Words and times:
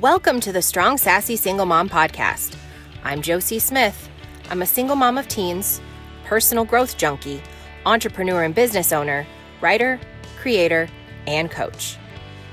Welcome 0.00 0.40
to 0.40 0.52
the 0.52 0.62
Strong 0.62 0.96
Sassy 0.96 1.36
Single 1.36 1.66
Mom 1.66 1.86
Podcast. 1.86 2.56
I'm 3.04 3.20
Josie 3.20 3.58
Smith. 3.58 4.08
I'm 4.48 4.62
a 4.62 4.66
single 4.66 4.96
mom 4.96 5.18
of 5.18 5.28
teens, 5.28 5.78
personal 6.24 6.64
growth 6.64 6.96
junkie, 6.96 7.42
entrepreneur 7.84 8.44
and 8.44 8.54
business 8.54 8.94
owner, 8.94 9.26
writer, 9.60 10.00
creator, 10.38 10.88
and 11.26 11.50
coach. 11.50 11.98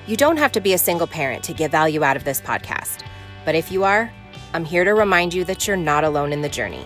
You 0.07 0.17
don't 0.17 0.35
have 0.35 0.51
to 0.51 0.59
be 0.59 0.73
a 0.73 0.77
single 0.77 1.07
parent 1.07 1.41
to 1.45 1.53
get 1.53 1.71
value 1.71 2.03
out 2.03 2.17
of 2.17 2.25
this 2.25 2.41
podcast, 2.41 3.05
but 3.45 3.55
if 3.55 3.71
you 3.71 3.85
are, 3.85 4.11
I'm 4.53 4.65
here 4.65 4.83
to 4.83 4.93
remind 4.93 5.33
you 5.33 5.45
that 5.45 5.65
you're 5.65 5.77
not 5.77 6.03
alone 6.03 6.33
in 6.33 6.41
the 6.41 6.49
journey. 6.49 6.85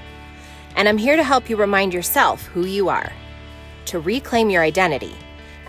And 0.76 0.88
I'm 0.88 1.00
here 1.00 1.16
to 1.16 1.24
help 1.24 1.50
you 1.50 1.56
remind 1.56 1.92
yourself 1.92 2.46
who 2.46 2.68
you 2.68 2.88
are, 2.88 3.12
to 3.86 4.00
reclaim 4.00 4.52
your 4.52 4.62
identity, 4.62 5.16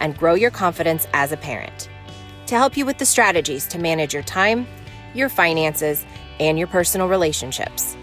and 0.01 0.19
grow 0.19 0.35
your 0.35 0.51
confidence 0.51 1.09
as 1.15 1.33
a 1.33 1.39
parent, 1.39 1.89
to 2.45 2.57
help 2.57 2.77
you 2.77 2.85
with 2.85 2.99
the 2.99 3.07
strategies 3.07 3.67
to 3.69 3.79
manage 3.79 4.13
your 4.13 4.23
time 4.25 4.67
your 5.15 5.29
finances, 5.29 6.05
and 6.41 6.59
your 6.59 6.69
personal 6.69 7.09
relationships. 7.09 7.97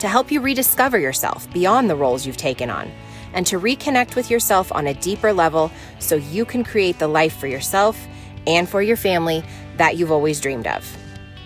To 0.00 0.08
help 0.08 0.30
you 0.30 0.40
rediscover 0.40 0.98
yourself 0.98 1.50
beyond 1.52 1.88
the 1.88 1.96
roles 1.96 2.26
you've 2.26 2.36
taken 2.36 2.70
on, 2.70 2.90
and 3.34 3.46
to 3.46 3.60
reconnect 3.60 4.16
with 4.16 4.30
yourself 4.30 4.72
on 4.72 4.86
a 4.86 4.94
deeper 4.94 5.32
level 5.32 5.70
so 5.98 6.16
you 6.16 6.44
can 6.44 6.64
create 6.64 6.98
the 6.98 7.08
life 7.08 7.36
for 7.36 7.46
yourself 7.46 8.06
and 8.46 8.68
for 8.68 8.82
your 8.82 8.96
family 8.96 9.44
that 9.76 9.96
you've 9.96 10.12
always 10.12 10.40
dreamed 10.40 10.66
of. 10.66 10.84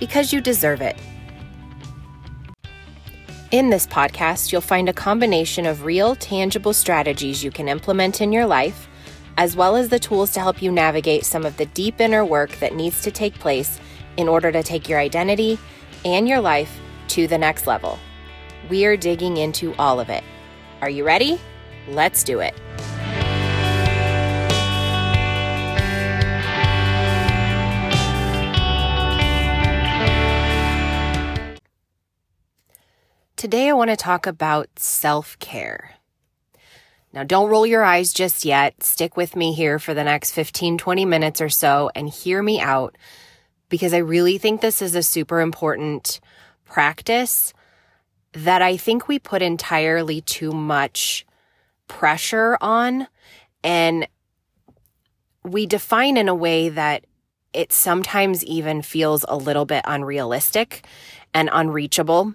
Because 0.01 0.33
you 0.33 0.41
deserve 0.41 0.81
it. 0.81 0.97
In 3.53 3.71
this 3.71 3.87
podcast, 3.87 4.51
you'll 4.51 4.61
find 4.61 4.89
a 4.89 4.93
combination 4.93 5.67
of 5.67 5.85
real, 5.85 6.17
tangible 6.17 6.73
strategies 6.73 7.45
you 7.45 7.51
can 7.51 7.69
implement 7.69 8.21
in 8.21 8.33
your 8.33 8.47
life, 8.47 8.89
as 9.39 9.55
well 9.55 9.77
as 9.77 9.89
the 9.89 9.99
tools 9.99 10.33
to 10.33 10.41
help 10.41 10.61
you 10.61 10.73
navigate 10.73 11.25
some 11.25 11.45
of 11.45 11.57
the 11.57 11.67
deep 11.67 12.01
inner 12.01 12.25
work 12.25 12.51
that 12.57 12.75
needs 12.75 13.03
to 13.03 13.11
take 13.11 13.35
place 13.39 13.81
in 14.17 14.29
order 14.29 14.51
to 14.53 14.63
take 14.63 14.89
your 14.89 14.99
identity 14.99 15.59
and 16.05 16.29
your 16.29 16.41
life 16.41 16.79
to 17.09 17.27
the 17.27 17.39
next 17.39 17.67
level. 17.67 17.99
We 18.69 18.85
are 18.87 18.97
digging 18.97 19.37
into 19.37 19.75
all 19.77 20.01
of 20.01 20.09
it. 20.09 20.25
Are 20.81 20.91
you 20.91 21.05
ready? 21.05 21.41
Let's 21.89 22.23
do 22.25 22.41
it. 22.41 22.55
Today, 33.37 33.69
I 33.69 33.75
want 33.75 33.91
to 33.91 33.97
talk 33.97 34.27
about 34.27 34.79
self 34.79 35.39
care. 35.39 35.97
Now, 37.13 37.23
don't 37.23 37.49
roll 37.49 37.67
your 37.67 37.85
eyes 37.85 38.13
just 38.13 38.45
yet. 38.45 38.83
Stick 38.83 39.17
with 39.17 39.37
me 39.37 39.53
here 39.53 39.79
for 39.79 39.95
the 39.95 40.05
next 40.05 40.33
15, 40.33 40.79
20 40.79 41.05
minutes 41.05 41.41
or 41.41 41.49
so 41.49 41.91
and 41.95 42.09
hear 42.09 42.43
me 42.43 42.61
out 42.61 42.97
because 43.69 43.93
I 43.93 43.99
really 43.99 44.39
think 44.39 44.61
this 44.61 44.81
is 44.83 44.95
a 44.95 45.03
super 45.03 45.41
important 45.41 46.21
practice 46.65 47.53
that 48.33 48.63
I 48.63 48.77
think 48.77 49.09
we 49.09 49.19
put 49.19 49.43
entirely 49.43 50.21
too 50.21 50.53
much 50.53 51.27
pressure 51.89 52.59
on 52.61 53.09
and 53.65 54.07
we 55.43 55.67
define 55.67 56.17
in 56.17 56.29
a 56.29 56.35
way 56.35 56.69
that 56.69 57.05
it 57.53 57.73
sometimes 57.73 58.45
even 58.45 58.83
feels 58.83 59.25
a 59.29 59.37
little 59.37 59.65
bit 59.65 59.83
unrealistic 59.87 60.85
and 61.33 61.49
unreachable. 61.53 62.35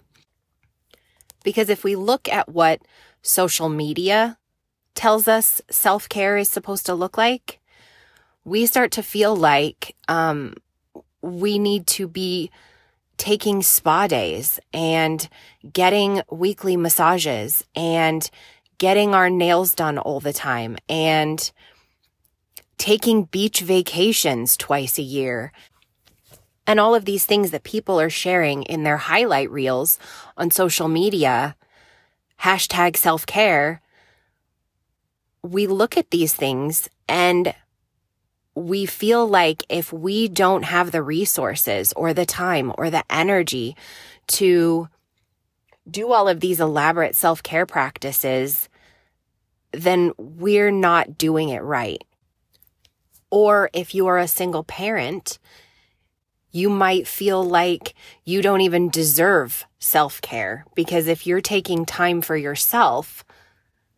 Because 1.44 1.70
if 1.70 1.84
we 1.84 1.95
look 1.95 2.28
at 2.30 2.50
what 2.50 2.82
social 3.22 3.70
media 3.70 4.38
tells 4.95 5.28
us 5.28 5.62
self 5.70 6.10
care 6.10 6.38
is 6.38 6.50
supposed 6.50 6.86
to 6.88 6.95
look 6.95 7.18
like, 7.18 7.60
we 8.44 8.66
start 8.66 8.92
to 8.94 9.04
feel 9.04 9.36
like 9.36 9.95
um, 10.08 10.56
we 11.22 11.59
need 11.59 11.88
to 11.88 12.08
be 12.08 12.52
taking 13.17 13.61
spa 13.61 14.08
days 14.08 14.59
and 14.73 15.30
getting 15.71 16.21
weekly 16.32 16.76
massages 16.76 17.64
and 17.76 18.30
getting 18.80 19.14
our 19.14 19.30
nails 19.30 19.76
done 19.76 19.99
all 19.99 20.20
the 20.20 20.33
time 20.33 20.76
and 20.89 21.52
taking 22.80 23.26
beach 23.26 23.61
vacations 23.61 24.58
twice 24.58 24.98
a 24.98 25.04
year. 25.04 25.52
And 26.65 26.80
all 26.80 26.95
of 26.95 27.05
these 27.05 27.26
things 27.26 27.52
that 27.52 27.61
people 27.64 28.02
are 28.02 28.10
sharing 28.10 28.64
in 28.64 28.81
their 28.81 28.98
highlight 28.98 29.52
reels 29.52 29.99
on 30.36 30.49
social 30.49 30.87
media, 30.87 31.55
hashtag 32.42 32.98
self 32.98 33.26
care. 33.27 33.81
We 35.43 35.67
look 35.67 35.95
at 35.95 36.10
these 36.10 36.33
things 36.33 36.89
and 37.08 37.54
we 38.56 38.86
feel 38.86 39.28
like 39.28 39.64
if 39.70 39.94
we 39.94 40.28
don't 40.28 40.64
have 40.64 40.92
the 40.92 41.02
resources 41.02 41.94
or 41.94 42.14
the 42.14 42.26
time 42.26 42.73
or 42.78 42.89
the 42.89 43.04
energy 43.10 43.76
to 44.28 44.89
do 45.89 46.12
all 46.12 46.28
of 46.28 46.39
these 46.39 46.60
elaborate 46.60 47.16
self 47.16 47.42
care 47.44 47.66
practices, 47.66 48.70
then 49.72 50.11
we're 50.17 50.72
not 50.72 51.17
doing 51.17 51.50
it 51.50 51.64
right. 51.64 52.04
Or 53.30 53.70
if 53.73 53.95
you 53.95 54.08
are 54.08 54.17
a 54.17 54.28
single 54.28 54.64
parent, 54.64 55.40
you 56.52 56.70
might 56.70 57.08
feel 57.08 57.42
like 57.44 57.95
you 58.26 58.42
don't 58.42 58.61
even 58.61 58.90
deserve 58.90 59.66
self 59.80 60.22
care 60.22 60.66
because 60.76 61.08
if 61.08 61.26
you're 61.26 61.42
taking 61.42 61.86
time 61.86 62.22
for 62.22 62.36
yourself, 62.36 63.23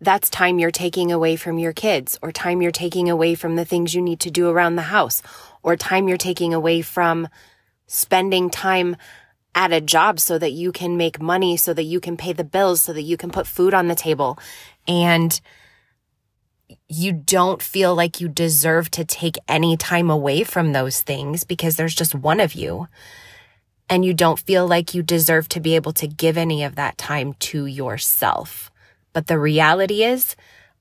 that's 0.04 0.30
time 0.30 0.60
you're 0.60 0.72
taking 0.72 1.12
away 1.12 1.36
from 1.36 1.58
your 1.58 1.74
kids 1.74 2.18
or 2.22 2.32
time 2.32 2.62
you're 2.62 2.72
taking 2.72 3.10
away 3.10 3.36
from 3.36 3.56
the 3.56 3.66
things 3.66 3.94
you 3.94 4.02
need 4.02 4.20
to 4.22 4.32
do 4.32 4.50
around 4.50 4.76
the 4.76 4.84
house 4.84 5.22
or 5.62 5.76
time 5.76 6.08
you're 6.08 6.18
taking 6.18 6.54
away 6.54 6.82
from 6.82 7.28
spending 7.88 8.50
time 8.50 8.96
at 9.56 9.72
a 9.72 9.82
job 9.82 10.20
so 10.20 10.38
that 10.40 10.52
you 10.52 10.72
can 10.72 10.98
make 10.98 11.22
money, 11.22 11.58
so 11.58 11.74
that 11.74 11.84
you 11.84 12.00
can 12.00 12.18
pay 12.18 12.34
the 12.34 12.44
bills, 12.44 12.82
so 12.82 12.94
that 12.94 13.04
you 13.04 13.18
can 13.18 13.30
put 13.30 13.48
food 13.48 13.74
on 13.74 13.88
the 13.88 13.96
table. 13.96 14.38
And 14.88 15.40
you 16.90 17.12
don't 17.12 17.62
feel 17.62 17.96
like 17.96 18.20
you 18.20 18.28
deserve 18.28 18.90
to 18.92 19.06
take 19.06 19.38
any 19.48 19.78
time 19.78 20.10
away 20.10 20.44
from 20.44 20.74
those 20.74 21.02
things 21.02 21.44
because 21.44 21.76
there's 21.76 21.96
just 21.96 22.16
one 22.16 22.40
of 22.40 22.54
you. 22.54 22.88
And 23.90 24.04
you 24.04 24.14
don't 24.14 24.40
feel 24.40 24.66
like 24.66 24.94
you 24.94 25.04
deserve 25.04 25.50
to 25.50 25.60
be 25.60 25.76
able 25.76 25.94
to 25.94 26.08
give 26.08 26.38
any 26.38 26.64
of 26.64 26.76
that 26.76 26.98
time 26.98 27.34
to 27.40 27.66
yourself. 27.66 28.72
But 29.14 29.28
the 29.28 29.40
reality 29.40 30.04
is, 30.04 30.36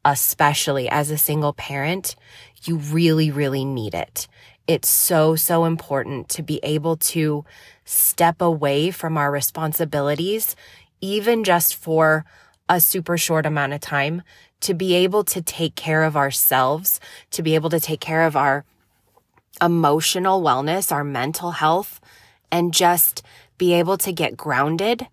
especially 0.05 0.89
as 0.89 1.11
a 1.11 1.19
single 1.19 1.53
parent, 1.53 2.17
you 2.65 2.77
really, 2.77 3.31
really 3.31 3.65
need 3.65 3.95
it. 3.95 4.27
It's 4.67 4.89
so, 4.89 5.37
so 5.37 5.65
important 5.65 6.29
to 6.31 6.43
be 6.43 6.59
able 6.63 6.97
to 6.97 7.45
step 7.85 8.41
away 8.41 8.91
from 8.91 9.17
our 9.19 9.31
responsibilities, 9.31 10.57
even 11.01 11.45
just 11.45 11.75
for 11.75 12.25
a 12.69 12.81
super 12.81 13.19
short 13.19 13.45
amount 13.45 13.75
of 13.75 13.81
time, 13.81 14.23
to 14.61 14.75
be 14.75 14.95
able 14.95 15.25
to 15.25 15.43
take 15.43 15.75
care 15.75 16.05
of 16.05 16.17
ourselves, 16.17 17.01
to 17.33 17.43
be 17.43 17.55
able 17.55 17.71
to 17.71 17.81
take 17.81 18.01
care 18.01 18.23
of 18.25 18.37
our 18.37 18.65
emotional 19.61 20.41
wellness, 20.41 20.93
our 20.93 21.05
mental 21.05 21.51
health, 21.51 22.01
and 22.51 22.73
just 22.73 23.23
be 23.59 23.75
able 23.75 23.99
to 23.99 24.13
get 24.13 24.37
grounded 24.37 25.07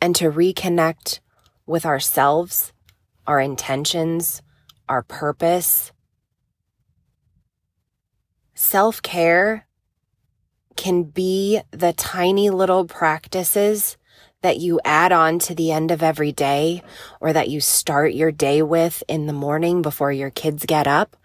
and 0.00 0.16
to 0.16 0.30
reconnect 0.30 1.20
with 1.70 1.86
ourselves, 1.86 2.72
our 3.26 3.40
intentions, 3.40 4.42
our 4.88 5.02
purpose. 5.02 5.92
Self 8.54 9.00
care 9.00 9.66
can 10.76 11.04
be 11.04 11.60
the 11.70 11.92
tiny 11.92 12.50
little 12.50 12.86
practices 12.86 13.96
that 14.42 14.58
you 14.58 14.80
add 14.84 15.12
on 15.12 15.38
to 15.38 15.54
the 15.54 15.70
end 15.70 15.90
of 15.90 16.02
every 16.02 16.32
day 16.32 16.82
or 17.20 17.32
that 17.32 17.48
you 17.48 17.60
start 17.60 18.14
your 18.14 18.32
day 18.32 18.62
with 18.62 19.02
in 19.06 19.26
the 19.26 19.32
morning 19.32 19.80
before 19.80 20.12
your 20.12 20.30
kids 20.30 20.66
get 20.66 20.86
up. 20.86 21.16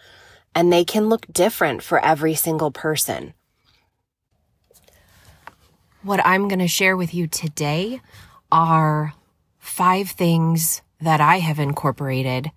And 0.54 0.72
they 0.72 0.86
can 0.86 1.10
look 1.10 1.26
different 1.32 1.82
for 1.82 2.04
every 2.04 2.36
single 2.36 2.72
person. 2.72 3.34
What 6.04 6.24
I'm 6.26 6.48
going 6.48 6.60
to 6.60 6.68
share 6.68 6.96
with 6.96 7.14
you 7.14 7.26
today 7.28 8.00
are 8.52 9.14
five 9.66 10.10
things 10.10 10.84
that 11.02 11.20
I 11.20 11.40
have 11.40 11.60
incorporated 11.60 12.52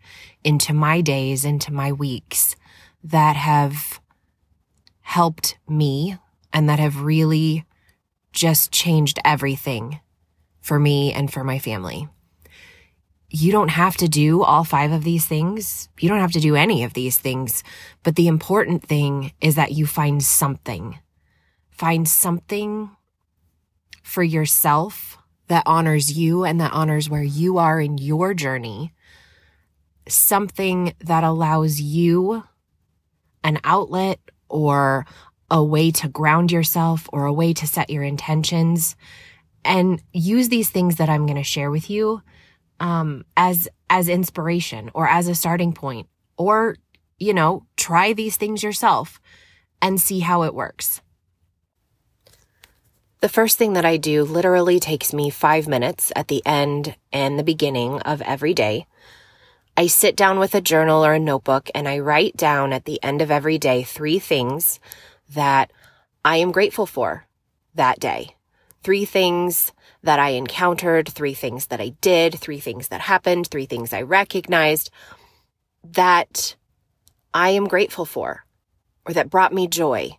into 0.44 0.74
my 0.74 1.00
days, 1.00 1.44
into 1.44 1.72
my 1.72 1.90
weeks 1.90 2.54
that 3.02 3.34
have 3.34 3.98
helped 5.00 5.56
me 5.66 6.18
and 6.52 6.68
that 6.68 6.78
have 6.78 7.00
really 7.00 7.64
just 8.32 8.70
changed 8.70 9.18
everything 9.24 10.00
for 10.60 10.78
me 10.78 11.12
and 11.12 11.32
for 11.32 11.42
my 11.42 11.58
family. 11.58 12.08
You 13.30 13.52
don't 13.52 13.70
have 13.70 13.96
to 13.96 14.08
do 14.08 14.42
all 14.42 14.64
five 14.64 14.92
of 14.92 15.02
these 15.02 15.26
things. 15.26 15.88
You 15.98 16.10
don't 16.10 16.20
have 16.20 16.32
to 16.32 16.40
do 16.40 16.56
any 16.56 16.84
of 16.84 16.92
these 16.92 17.18
things. 17.18 17.64
But 18.02 18.16
the 18.16 18.28
important 18.28 18.82
thing 18.82 19.32
is 19.40 19.54
that 19.54 19.72
you 19.72 19.86
find 19.86 20.22
something. 20.22 20.98
Find 21.70 22.06
something 22.06 22.90
for 24.02 24.22
yourself 24.22 25.17
that 25.48 25.64
honors 25.66 26.12
you 26.12 26.44
and 26.44 26.60
that 26.60 26.72
honors 26.72 27.10
where 27.10 27.22
you 27.22 27.58
are 27.58 27.80
in 27.80 27.98
your 27.98 28.34
journey. 28.34 28.92
Something 30.06 30.94
that 31.00 31.24
allows 31.24 31.80
you 31.80 32.44
an 33.44 33.58
outlet 33.64 34.20
or 34.48 35.06
a 35.50 35.62
way 35.62 35.90
to 35.90 36.08
ground 36.08 36.52
yourself 36.52 37.08
or 37.12 37.24
a 37.24 37.32
way 37.32 37.52
to 37.54 37.66
set 37.66 37.90
your 37.90 38.02
intentions 38.02 38.96
and 39.64 40.02
use 40.12 40.48
these 40.48 40.70
things 40.70 40.96
that 40.96 41.08
I'm 41.08 41.26
going 41.26 41.36
to 41.36 41.42
share 41.42 41.70
with 41.70 41.90
you 41.90 42.22
um, 42.80 43.24
as 43.36 43.68
as 43.90 44.08
inspiration 44.08 44.90
or 44.94 45.08
as 45.08 45.28
a 45.28 45.34
starting 45.34 45.72
point 45.72 46.06
or 46.36 46.76
you 47.18 47.32
know 47.32 47.66
try 47.76 48.12
these 48.12 48.36
things 48.36 48.62
yourself 48.62 49.20
and 49.80 50.00
see 50.00 50.20
how 50.20 50.42
it 50.42 50.54
works. 50.54 51.00
The 53.20 53.28
first 53.28 53.58
thing 53.58 53.72
that 53.72 53.84
I 53.84 53.96
do 53.96 54.22
literally 54.22 54.78
takes 54.78 55.12
me 55.12 55.28
five 55.28 55.66
minutes 55.66 56.12
at 56.14 56.28
the 56.28 56.40
end 56.46 56.94
and 57.12 57.36
the 57.36 57.42
beginning 57.42 58.00
of 58.02 58.22
every 58.22 58.54
day. 58.54 58.86
I 59.76 59.88
sit 59.88 60.14
down 60.14 60.38
with 60.38 60.54
a 60.54 60.60
journal 60.60 61.04
or 61.04 61.14
a 61.14 61.18
notebook 61.18 61.68
and 61.74 61.88
I 61.88 61.98
write 61.98 62.36
down 62.36 62.72
at 62.72 62.84
the 62.84 63.02
end 63.02 63.20
of 63.20 63.30
every 63.30 63.58
day 63.58 63.82
three 63.82 64.20
things 64.20 64.78
that 65.30 65.72
I 66.24 66.36
am 66.36 66.52
grateful 66.52 66.86
for 66.86 67.26
that 67.74 67.98
day. 67.98 68.36
Three 68.84 69.04
things 69.04 69.72
that 70.04 70.20
I 70.20 70.30
encountered, 70.30 71.08
three 71.08 71.34
things 71.34 71.66
that 71.66 71.80
I 71.80 71.90
did, 72.00 72.38
three 72.38 72.60
things 72.60 72.86
that 72.88 73.00
happened, 73.00 73.48
three 73.48 73.66
things 73.66 73.92
I 73.92 74.02
recognized 74.02 74.90
that 75.82 76.54
I 77.34 77.50
am 77.50 77.66
grateful 77.66 78.04
for 78.04 78.44
or 79.04 79.12
that 79.14 79.28
brought 79.30 79.52
me 79.52 79.66
joy 79.66 80.18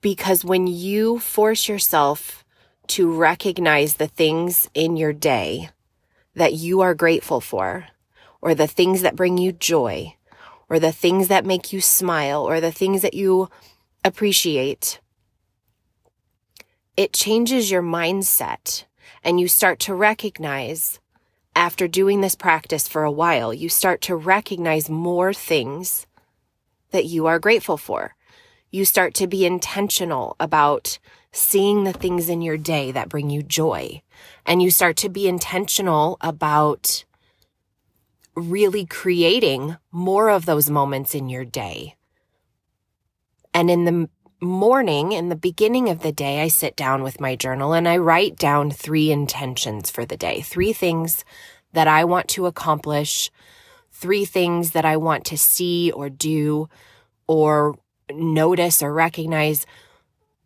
because 0.00 0.44
when 0.44 0.66
you 0.66 1.18
force 1.18 1.68
yourself 1.68 2.44
to 2.88 3.12
recognize 3.12 3.96
the 3.96 4.08
things 4.08 4.68
in 4.74 4.96
your 4.96 5.12
day 5.12 5.70
that 6.34 6.54
you 6.54 6.80
are 6.80 6.94
grateful 6.94 7.40
for, 7.40 7.86
or 8.40 8.54
the 8.54 8.66
things 8.66 9.02
that 9.02 9.16
bring 9.16 9.36
you 9.36 9.52
joy, 9.52 10.14
or 10.68 10.78
the 10.78 10.92
things 10.92 11.28
that 11.28 11.44
make 11.44 11.72
you 11.72 11.80
smile, 11.80 12.42
or 12.42 12.60
the 12.60 12.72
things 12.72 13.02
that 13.02 13.14
you 13.14 13.48
appreciate, 14.04 15.00
it 16.96 17.12
changes 17.12 17.70
your 17.70 17.82
mindset 17.82 18.84
and 19.22 19.38
you 19.38 19.48
start 19.48 19.78
to 19.80 19.94
recognize 19.94 20.98
after 21.54 21.88
doing 21.88 22.20
this 22.20 22.36
practice 22.36 22.88
for 22.88 23.02
a 23.02 23.10
while, 23.10 23.52
you 23.52 23.68
start 23.68 24.00
to 24.00 24.16
recognize 24.16 24.88
more 24.88 25.34
things 25.34 26.06
that 26.90 27.04
you 27.04 27.26
are 27.26 27.38
grateful 27.38 27.76
for 27.76 28.14
you 28.70 28.84
start 28.84 29.14
to 29.14 29.26
be 29.26 29.44
intentional 29.44 30.36
about 30.38 30.98
seeing 31.32 31.84
the 31.84 31.92
things 31.92 32.28
in 32.28 32.42
your 32.42 32.56
day 32.56 32.90
that 32.92 33.08
bring 33.08 33.30
you 33.30 33.42
joy. 33.42 34.02
And 34.46 34.62
you 34.62 34.70
start 34.70 34.96
to 34.98 35.08
be 35.08 35.28
intentional 35.28 36.16
about 36.20 37.04
really 38.34 38.86
creating 38.86 39.76
more 39.90 40.30
of 40.30 40.46
those 40.46 40.70
moments 40.70 41.14
in 41.14 41.28
your 41.28 41.44
day. 41.44 41.96
And 43.52 43.70
in 43.70 43.84
the 43.84 44.08
morning, 44.40 45.12
in 45.12 45.28
the 45.28 45.36
beginning 45.36 45.88
of 45.88 46.00
the 46.00 46.12
day, 46.12 46.40
I 46.40 46.48
sit 46.48 46.76
down 46.76 47.02
with 47.02 47.20
my 47.20 47.36
journal 47.36 47.72
and 47.72 47.88
I 47.88 47.98
write 47.98 48.36
down 48.36 48.70
three 48.70 49.10
intentions 49.10 49.90
for 49.90 50.04
the 50.04 50.16
day, 50.16 50.40
three 50.40 50.72
things 50.72 51.24
that 51.72 51.88
I 51.88 52.04
want 52.04 52.28
to 52.28 52.46
accomplish, 52.46 53.30
three 53.92 54.24
things 54.24 54.70
that 54.70 54.84
I 54.84 54.96
want 54.96 55.24
to 55.26 55.38
see 55.38 55.90
or 55.90 56.08
do 56.08 56.68
or 57.26 57.78
notice 58.16 58.82
or 58.82 58.92
recognize 58.92 59.66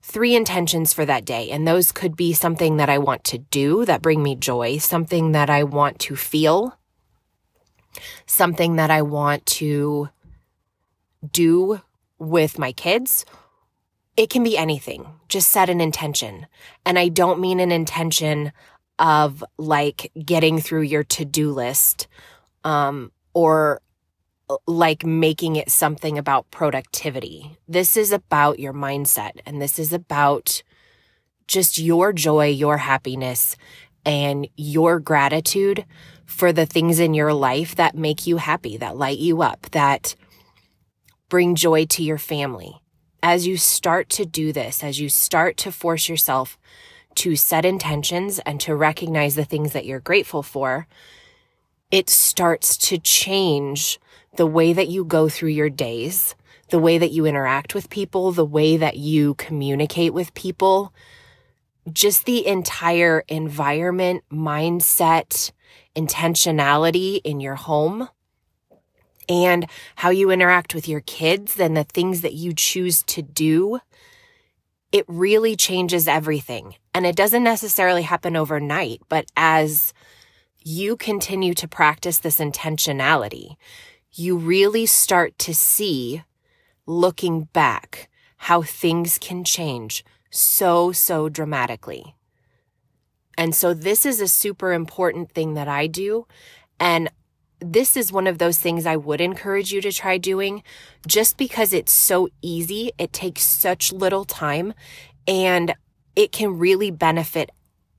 three 0.02 0.34
intentions 0.34 0.92
for 0.92 1.06
that 1.06 1.24
day. 1.24 1.50
And 1.50 1.66
those 1.66 1.90
could 1.90 2.14
be 2.14 2.32
something 2.34 2.76
that 2.76 2.90
I 2.90 2.98
want 2.98 3.24
to 3.24 3.38
do 3.38 3.84
that 3.86 4.02
bring 4.02 4.22
me 4.22 4.36
joy, 4.36 4.78
something 4.78 5.32
that 5.32 5.48
I 5.48 5.64
want 5.64 5.98
to 6.00 6.14
feel, 6.14 6.78
something 8.26 8.76
that 8.76 8.90
I 8.90 9.02
want 9.02 9.46
to 9.46 10.10
do 11.32 11.80
with 12.18 12.58
my 12.58 12.72
kids. 12.72 13.24
It 14.16 14.28
can 14.30 14.44
be 14.44 14.58
anything. 14.58 15.06
Just 15.28 15.50
set 15.50 15.70
an 15.70 15.80
intention. 15.80 16.46
And 16.84 16.98
I 16.98 17.08
don't 17.08 17.40
mean 17.40 17.58
an 17.58 17.72
intention 17.72 18.52
of 18.98 19.42
like 19.58 20.12
getting 20.22 20.60
through 20.60 20.82
your 20.82 21.02
to-do 21.02 21.50
list 21.50 22.06
um, 22.62 23.10
or 23.32 23.80
Uh, 24.50 24.56
like 24.66 25.06
making 25.06 25.56
it 25.56 25.70
something 25.70 26.18
about 26.18 26.50
productivity. 26.50 27.56
This 27.66 27.96
is 27.96 28.12
about 28.12 28.58
your 28.58 28.74
mindset 28.74 29.40
and 29.46 29.60
this 29.60 29.78
is 29.78 29.90
about 29.90 30.62
just 31.48 31.78
your 31.78 32.12
joy, 32.12 32.48
your 32.48 32.76
happiness, 32.76 33.56
and 34.04 34.46
your 34.54 35.00
gratitude 35.00 35.86
for 36.26 36.52
the 36.52 36.66
things 36.66 36.98
in 36.98 37.14
your 37.14 37.32
life 37.32 37.74
that 37.76 37.96
make 37.96 38.26
you 38.26 38.36
happy, 38.36 38.76
that 38.76 38.98
light 38.98 39.18
you 39.18 39.40
up, 39.40 39.62
that 39.70 40.14
bring 41.30 41.54
joy 41.54 41.86
to 41.86 42.02
your 42.02 42.18
family. 42.18 42.82
As 43.22 43.46
you 43.46 43.56
start 43.56 44.10
to 44.10 44.26
do 44.26 44.52
this, 44.52 44.84
as 44.84 45.00
you 45.00 45.08
start 45.08 45.56
to 45.58 45.72
force 45.72 46.06
yourself 46.06 46.58
to 47.14 47.34
set 47.34 47.64
intentions 47.64 48.40
and 48.40 48.60
to 48.60 48.76
recognize 48.76 49.36
the 49.36 49.44
things 49.46 49.72
that 49.72 49.86
you're 49.86 50.00
grateful 50.00 50.42
for, 50.42 50.86
it 51.90 52.10
starts 52.10 52.76
to 52.76 52.98
change 52.98 53.98
the 54.36 54.46
way 54.46 54.72
that 54.72 54.88
you 54.88 55.04
go 55.04 55.28
through 55.28 55.50
your 55.50 55.70
days, 55.70 56.34
the 56.70 56.78
way 56.78 56.98
that 56.98 57.12
you 57.12 57.26
interact 57.26 57.74
with 57.74 57.90
people, 57.90 58.32
the 58.32 58.44
way 58.44 58.76
that 58.76 58.96
you 58.96 59.34
communicate 59.34 60.12
with 60.12 60.34
people, 60.34 60.92
just 61.92 62.24
the 62.24 62.46
entire 62.46 63.24
environment, 63.28 64.24
mindset, 64.32 65.52
intentionality 65.94 67.20
in 67.24 67.40
your 67.40 67.54
home 67.54 68.08
and 69.28 69.66
how 69.96 70.10
you 70.10 70.30
interact 70.30 70.74
with 70.74 70.88
your 70.88 71.00
kids 71.00 71.58
and 71.58 71.76
the 71.76 71.84
things 71.84 72.20
that 72.20 72.34
you 72.34 72.52
choose 72.52 73.02
to 73.04 73.22
do. 73.22 73.78
It 74.92 75.04
really 75.08 75.56
changes 75.56 76.06
everything. 76.06 76.76
And 76.92 77.06
it 77.06 77.16
doesn't 77.16 77.42
necessarily 77.42 78.02
happen 78.02 78.36
overnight, 78.36 79.02
but 79.08 79.26
as 79.36 79.92
you 80.62 80.96
continue 80.96 81.54
to 81.54 81.68
practice 81.68 82.18
this 82.18 82.38
intentionality, 82.38 83.56
you 84.14 84.36
really 84.36 84.86
start 84.86 85.38
to 85.40 85.54
see, 85.54 86.22
looking 86.86 87.44
back, 87.52 88.08
how 88.36 88.62
things 88.62 89.18
can 89.18 89.44
change 89.44 90.04
so, 90.30 90.92
so 90.92 91.28
dramatically. 91.28 92.14
And 93.36 93.54
so 93.54 93.74
this 93.74 94.06
is 94.06 94.20
a 94.20 94.28
super 94.28 94.72
important 94.72 95.32
thing 95.32 95.54
that 95.54 95.68
I 95.68 95.86
do. 95.86 96.26
And 96.78 97.10
this 97.60 97.96
is 97.96 98.12
one 98.12 98.26
of 98.26 98.38
those 98.38 98.58
things 98.58 98.86
I 98.86 98.96
would 98.96 99.20
encourage 99.20 99.72
you 99.72 99.80
to 99.80 99.92
try 99.92 100.18
doing 100.18 100.62
just 101.06 101.36
because 101.36 101.72
it's 101.72 101.92
so 101.92 102.28
easy. 102.42 102.92
It 102.98 103.12
takes 103.12 103.42
such 103.42 103.92
little 103.92 104.24
time 104.24 104.74
and 105.26 105.74
it 106.14 106.30
can 106.30 106.58
really 106.58 106.90
benefit 106.90 107.50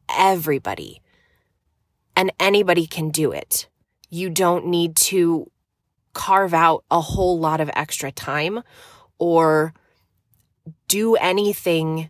everybody 0.09 1.01
and 2.15 2.31
anybody 2.39 2.85
can 2.87 3.09
do 3.09 3.31
it. 3.31 3.67
You 4.09 4.29
don't 4.29 4.67
need 4.67 4.95
to 4.97 5.51
carve 6.15 6.53
out 6.53 6.83
a 6.89 6.99
whole 6.99 7.37
lot 7.37 7.61
of 7.61 7.69
extra 7.75 8.11
time 8.11 8.63
or 9.19 9.73
do 10.87 11.15
anything 11.15 12.09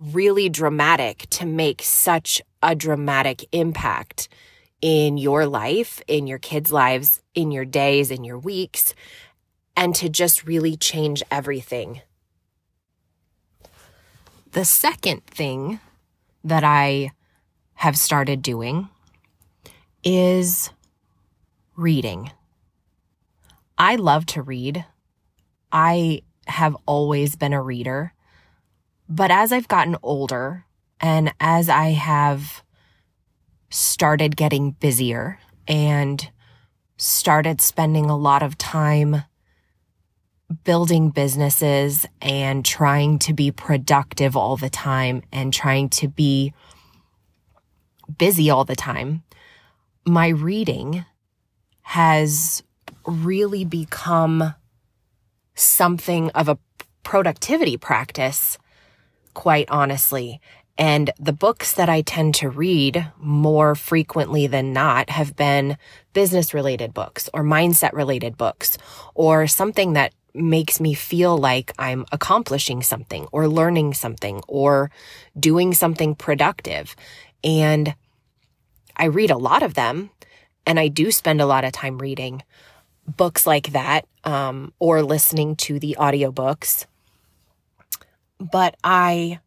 really 0.00 0.48
dramatic 0.48 1.26
to 1.30 1.46
make 1.46 1.82
such 1.82 2.42
a 2.62 2.74
dramatic 2.74 3.44
impact 3.52 4.28
in 4.80 5.18
your 5.18 5.46
life, 5.46 6.02
in 6.08 6.26
your 6.26 6.38
kids' 6.38 6.72
lives, 6.72 7.22
in 7.34 7.50
your 7.50 7.66
days, 7.66 8.10
in 8.10 8.24
your 8.24 8.38
weeks, 8.38 8.94
and 9.76 9.94
to 9.94 10.08
just 10.08 10.46
really 10.46 10.76
change 10.76 11.22
everything. 11.30 12.00
The 14.52 14.64
second 14.64 15.24
thing 15.26 15.78
that 16.42 16.64
I 16.64 17.12
have 17.74 17.96
started 17.96 18.42
doing 18.42 18.88
is 20.02 20.70
reading. 21.76 22.30
I 23.80 23.96
love 23.96 24.26
to 24.26 24.42
read. 24.42 24.84
I 25.72 26.20
have 26.46 26.76
always 26.84 27.34
been 27.34 27.54
a 27.54 27.62
reader. 27.62 28.12
But 29.08 29.30
as 29.30 29.52
I've 29.52 29.68
gotten 29.68 29.96
older 30.02 30.66
and 31.00 31.32
as 31.40 31.70
I 31.70 31.86
have 31.92 32.62
started 33.70 34.36
getting 34.36 34.72
busier 34.72 35.38
and 35.66 36.30
started 36.98 37.62
spending 37.62 38.10
a 38.10 38.18
lot 38.18 38.42
of 38.42 38.58
time 38.58 39.22
building 40.62 41.08
businesses 41.08 42.04
and 42.20 42.62
trying 42.62 43.18
to 43.20 43.32
be 43.32 43.50
productive 43.50 44.36
all 44.36 44.58
the 44.58 44.68
time 44.68 45.22
and 45.32 45.54
trying 45.54 45.88
to 45.88 46.06
be 46.06 46.52
busy 48.18 48.50
all 48.50 48.66
the 48.66 48.76
time, 48.76 49.22
my 50.04 50.28
reading 50.28 51.06
has 51.80 52.62
really 53.06 53.64
become 53.64 54.54
something 55.54 56.30
of 56.30 56.48
a 56.48 56.58
productivity 57.02 57.76
practice, 57.76 58.58
quite 59.34 59.68
honestly. 59.70 60.40
And 60.78 61.10
the 61.18 61.32
books 61.32 61.72
that 61.74 61.90
I 61.90 62.00
tend 62.00 62.34
to 62.36 62.48
read 62.48 63.12
more 63.18 63.74
frequently 63.74 64.46
than 64.46 64.72
not 64.72 65.10
have 65.10 65.36
been 65.36 65.76
business 66.14 66.54
related 66.54 66.94
books 66.94 67.28
or 67.34 67.42
mindset 67.44 67.92
related 67.92 68.38
books 68.38 68.78
or 69.14 69.46
something 69.46 69.92
that 69.92 70.14
makes 70.32 70.80
me 70.80 70.94
feel 70.94 71.36
like 71.36 71.72
I'm 71.78 72.06
accomplishing 72.12 72.82
something 72.82 73.26
or 73.32 73.48
learning 73.48 73.94
something 73.94 74.40
or 74.48 74.90
doing 75.38 75.74
something 75.74 76.14
productive. 76.14 76.96
And 77.42 77.94
I 78.96 79.06
read 79.06 79.30
a 79.30 79.36
lot 79.36 79.62
of 79.62 79.74
them 79.74 80.10
and 80.66 80.78
I 80.78 80.88
do 80.88 81.10
spend 81.10 81.40
a 81.40 81.46
lot 81.46 81.64
of 81.64 81.72
time 81.72 81.98
reading 81.98 82.42
books 83.16 83.46
like 83.46 83.72
that 83.72 84.06
um, 84.24 84.72
or 84.78 85.02
listening 85.02 85.56
to 85.56 85.78
the 85.78 85.96
audiobooks. 85.98 86.86
But 88.38 88.76
I 88.82 89.40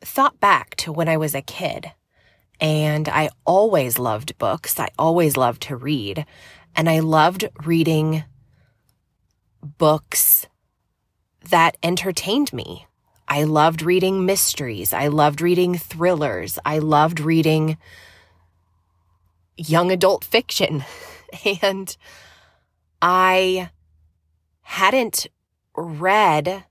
thought 0.00 0.40
back 0.40 0.76
to 0.76 0.92
when 0.92 1.08
I 1.08 1.16
was 1.16 1.34
a 1.34 1.42
kid 1.42 1.92
and 2.60 3.08
I 3.08 3.30
always 3.44 3.98
loved 3.98 4.38
books. 4.38 4.78
I 4.78 4.88
always 4.98 5.36
loved 5.36 5.62
to 5.62 5.76
read 5.76 6.24
and 6.76 6.88
I 6.88 7.00
loved 7.00 7.48
reading 7.64 8.24
books 9.62 10.46
that 11.50 11.76
entertained 11.82 12.52
me. 12.52 12.86
I 13.26 13.44
loved 13.44 13.82
reading 13.82 14.26
mysteries. 14.26 14.92
I 14.92 15.08
loved 15.08 15.40
reading 15.40 15.76
thrillers. 15.76 16.58
I 16.64 16.78
loved 16.78 17.20
reading 17.20 17.76
young 19.56 19.90
adult 19.90 20.24
fiction. 20.24 20.84
And 21.60 21.96
I 23.06 23.68
hadn't 24.62 25.26
read 25.76 26.64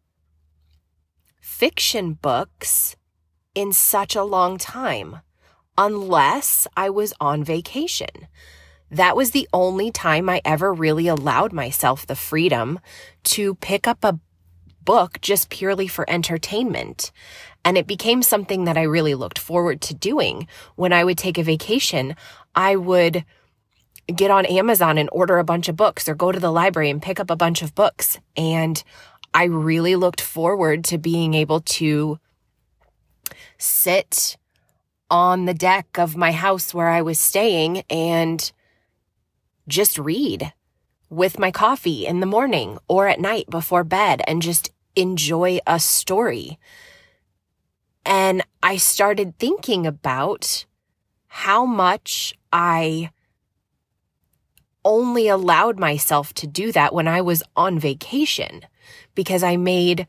fiction 1.39 2.13
books 2.13 2.95
in 3.53 3.71
such 3.71 4.15
a 4.15 4.23
long 4.23 4.57
time, 4.57 5.19
unless 5.77 6.67
I 6.75 6.89
was 6.89 7.13
on 7.19 7.43
vacation. 7.43 8.27
That 8.89 9.15
was 9.15 9.29
the 9.29 9.47
only 9.53 9.91
time 9.91 10.27
I 10.27 10.41
ever 10.43 10.73
really 10.73 11.07
allowed 11.07 11.53
myself 11.53 12.07
the 12.07 12.15
freedom 12.15 12.79
to 13.25 13.53
pick 13.53 13.87
up 13.87 14.03
a 14.03 14.19
book 14.83 15.21
just 15.21 15.51
purely 15.51 15.87
for 15.87 16.09
entertainment. 16.09 17.11
And 17.63 17.77
it 17.77 17.85
became 17.85 18.23
something 18.23 18.65
that 18.65 18.75
I 18.75 18.81
really 18.81 19.13
looked 19.13 19.37
forward 19.37 19.81
to 19.81 19.93
doing. 19.93 20.47
When 20.77 20.93
I 20.93 21.03
would 21.03 21.19
take 21.19 21.37
a 21.37 21.43
vacation, 21.43 22.15
I 22.55 22.75
would 22.75 23.23
get 24.07 24.31
on 24.31 24.45
Amazon 24.45 24.97
and 24.97 25.09
order 25.11 25.37
a 25.37 25.43
bunch 25.43 25.69
of 25.69 25.75
books 25.75 26.07
or 26.07 26.15
go 26.15 26.31
to 26.31 26.39
the 26.39 26.51
library 26.51 26.89
and 26.89 27.01
pick 27.01 27.19
up 27.19 27.29
a 27.29 27.35
bunch 27.35 27.61
of 27.61 27.75
books. 27.75 28.19
And 28.35 28.83
I 29.33 29.45
really 29.45 29.95
looked 29.95 30.21
forward 30.21 30.83
to 30.85 30.97
being 30.97 31.33
able 31.33 31.61
to 31.61 32.19
sit 33.57 34.37
on 35.09 35.45
the 35.45 35.53
deck 35.53 35.97
of 35.97 36.17
my 36.17 36.31
house 36.31 36.73
where 36.73 36.89
I 36.89 37.01
was 37.01 37.19
staying 37.19 37.83
and 37.89 38.51
just 39.67 39.97
read 39.97 40.53
with 41.09 41.39
my 41.39 41.51
coffee 41.51 42.05
in 42.05 42.19
the 42.19 42.25
morning 42.25 42.77
or 42.87 43.07
at 43.07 43.19
night 43.19 43.49
before 43.49 43.83
bed 43.83 44.21
and 44.27 44.41
just 44.41 44.71
enjoy 44.95 45.59
a 45.65 45.79
story. 45.79 46.57
And 48.05 48.43
I 48.61 48.77
started 48.77 49.37
thinking 49.37 49.87
about 49.87 50.65
how 51.27 51.65
much 51.65 52.33
I 52.51 53.11
only 54.85 55.27
allowed 55.27 55.79
myself 55.79 56.33
to 56.35 56.47
do 56.47 56.71
that 56.71 56.93
when 56.93 57.07
I 57.07 57.21
was 57.21 57.43
on 57.55 57.79
vacation 57.79 58.61
because 59.15 59.43
I 59.43 59.57
made 59.57 60.07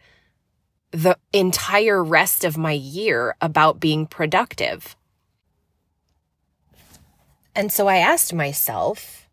the 0.91 1.19
entire 1.33 2.03
rest 2.03 2.45
of 2.45 2.57
my 2.57 2.73
year 2.73 3.37
about 3.41 3.81
being 3.81 4.07
productive. 4.07 4.97
And 7.55 7.73
so 7.73 7.89
I 7.89 7.99
asked 7.99 8.33
myself, 8.33 9.29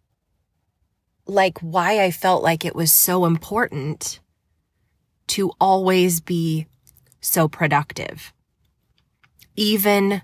like 1.25 1.59
why 1.59 2.03
I 2.03 2.11
felt 2.11 2.43
like 2.43 2.65
it 2.65 2.75
was 2.75 2.91
so 2.91 3.25
important 3.25 4.19
to 5.27 5.51
always 5.59 6.19
be 6.19 6.67
so 7.19 7.47
productive. 7.47 8.33
Even 9.55 10.21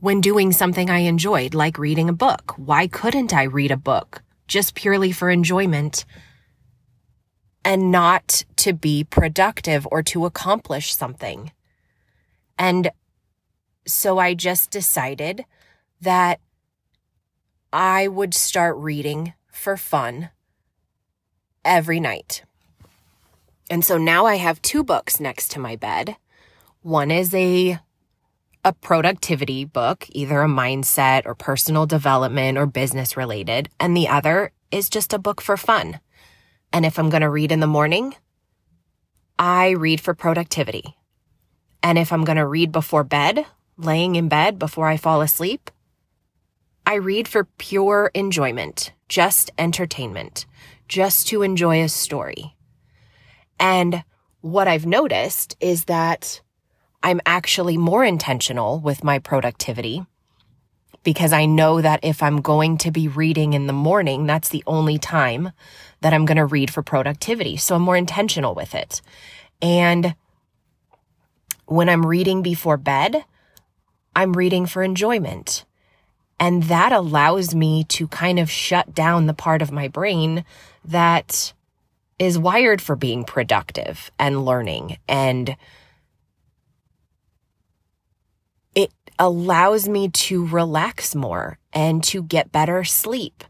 when 0.00 0.20
doing 0.20 0.52
something 0.52 0.88
I 0.88 1.00
enjoyed, 1.00 1.54
like 1.54 1.78
reading 1.78 2.08
a 2.08 2.14
book. 2.14 2.54
Why 2.56 2.86
couldn't 2.86 3.34
I 3.34 3.44
read 3.44 3.70
a 3.70 3.76
book 3.76 4.22
just 4.48 4.74
purely 4.74 5.12
for 5.12 5.30
enjoyment 5.30 6.04
and 7.64 7.92
not 7.92 8.44
to 8.56 8.72
be 8.72 9.04
productive 9.04 9.86
or 9.92 10.02
to 10.02 10.24
accomplish 10.24 10.94
something? 10.94 11.52
And 12.58 12.90
so 13.86 14.18
I 14.18 14.34
just 14.34 14.70
decided 14.70 15.44
that 16.00 16.40
I 17.72 18.08
would 18.08 18.34
start 18.34 18.76
reading 18.76 19.34
for 19.50 19.76
fun 19.76 20.30
every 21.64 22.00
night. 22.00 22.42
And 23.70 23.84
so 23.84 23.98
now 23.98 24.26
I 24.26 24.36
have 24.36 24.62
two 24.62 24.82
books 24.82 25.20
next 25.20 25.50
to 25.52 25.60
my 25.60 25.76
bed. 25.76 26.16
One 26.80 27.10
is 27.10 27.34
a 27.34 27.78
a 28.64 28.72
productivity 28.72 29.64
book, 29.64 30.06
either 30.10 30.42
a 30.42 30.48
mindset 30.48 31.26
or 31.26 31.34
personal 31.34 31.86
development 31.86 32.58
or 32.58 32.66
business 32.66 33.16
related, 33.16 33.68
and 33.78 33.96
the 33.96 34.08
other 34.08 34.52
is 34.70 34.90
just 34.90 35.12
a 35.12 35.18
book 35.18 35.40
for 35.40 35.56
fun. 35.56 36.00
And 36.72 36.84
if 36.84 36.98
I'm 36.98 37.10
going 37.10 37.22
to 37.22 37.30
read 37.30 37.52
in 37.52 37.60
the 37.60 37.66
morning, 37.66 38.14
I 39.38 39.70
read 39.70 40.00
for 40.00 40.14
productivity. 40.14 40.96
And 41.82 41.96
if 41.96 42.12
I'm 42.12 42.24
going 42.24 42.36
to 42.36 42.46
read 42.46 42.72
before 42.72 43.04
bed, 43.04 43.46
laying 43.76 44.16
in 44.16 44.28
bed 44.28 44.58
before 44.58 44.88
I 44.88 44.96
fall 44.96 45.22
asleep, 45.22 45.70
I 46.84 46.94
read 46.94 47.28
for 47.28 47.44
pure 47.58 48.10
enjoyment, 48.14 48.92
just 49.08 49.50
entertainment, 49.58 50.46
just 50.88 51.28
to 51.28 51.42
enjoy 51.42 51.82
a 51.82 51.88
story. 51.88 52.56
And 53.60 54.04
what 54.40 54.68
I've 54.68 54.86
noticed 54.86 55.56
is 55.60 55.84
that 55.84 56.40
I'm 57.02 57.20
actually 57.26 57.76
more 57.76 58.04
intentional 58.04 58.80
with 58.80 59.04
my 59.04 59.18
productivity 59.18 60.04
because 61.04 61.32
I 61.32 61.46
know 61.46 61.80
that 61.80 62.00
if 62.02 62.22
I'm 62.22 62.40
going 62.40 62.76
to 62.78 62.90
be 62.90 63.08
reading 63.08 63.52
in 63.52 63.66
the 63.66 63.72
morning, 63.72 64.26
that's 64.26 64.48
the 64.48 64.64
only 64.66 64.98
time 64.98 65.52
that 66.00 66.12
I'm 66.12 66.26
going 66.26 66.36
to 66.36 66.44
read 66.44 66.72
for 66.72 66.82
productivity. 66.82 67.56
So 67.56 67.76
I'm 67.76 67.82
more 67.82 67.96
intentional 67.96 68.54
with 68.54 68.74
it. 68.74 69.00
And 69.62 70.14
when 71.66 71.88
I'm 71.88 72.04
reading 72.04 72.42
before 72.42 72.76
bed, 72.76 73.24
I'm 74.14 74.32
reading 74.32 74.66
for 74.66 74.82
enjoyment. 74.82 75.64
And 76.40 76.64
that 76.64 76.92
allows 76.92 77.54
me 77.54 77.84
to 77.84 78.08
kind 78.08 78.38
of 78.38 78.50
shut 78.50 78.94
down 78.94 79.26
the 79.26 79.34
part 79.34 79.62
of 79.62 79.72
my 79.72 79.88
brain 79.88 80.44
that 80.84 81.52
is 82.18 82.38
wired 82.38 82.80
for 82.80 82.96
being 82.96 83.24
productive 83.24 84.10
and 84.18 84.44
learning. 84.44 84.98
And 85.08 85.56
it 88.74 88.92
allows 89.18 89.88
me 89.88 90.08
to 90.08 90.46
relax 90.46 91.14
more 91.14 91.58
and 91.72 92.02
to 92.04 92.22
get 92.22 92.52
better 92.52 92.84
sleep 92.84 93.44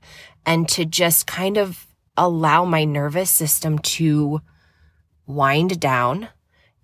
and 0.46 0.68
to 0.68 0.84
just 0.84 1.26
kind 1.26 1.58
of 1.58 1.87
allow 2.16 2.64
my 2.64 2.84
nervous 2.84 3.30
system 3.30 3.78
to 3.78 4.40
wind 5.26 5.78
down 5.78 6.28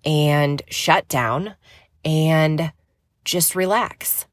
and 0.05 0.61
shut 0.69 1.07
down 1.07 1.55
and 2.03 2.71
just 3.23 3.55
relax. 3.55 4.27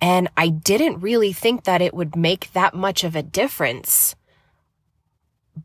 And 0.00 0.28
I 0.36 0.48
didn't 0.48 1.00
really 1.00 1.32
think 1.32 1.64
that 1.64 1.82
it 1.82 1.94
would 1.94 2.16
make 2.16 2.52
that 2.52 2.74
much 2.74 3.04
of 3.04 3.14
a 3.14 3.22
difference, 3.22 4.14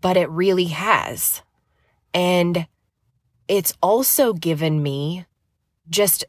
but 0.02 0.18
it 0.18 0.30
really 0.30 0.66
has. 0.66 1.42
And 2.14 2.68
it's 3.48 3.74
also 3.82 4.34
given 4.34 4.84
me 4.84 5.26
just 5.90 6.26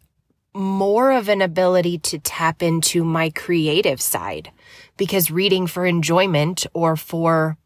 more 0.54 1.12
of 1.12 1.28
an 1.28 1.40
ability 1.40 1.98
to 1.98 2.18
tap 2.18 2.62
into 2.62 3.04
my 3.04 3.30
creative 3.30 4.00
side 4.00 4.50
because 4.96 5.30
reading 5.30 5.66
for 5.66 5.86
enjoyment 5.86 6.66
or 6.74 6.96
for 6.96 7.56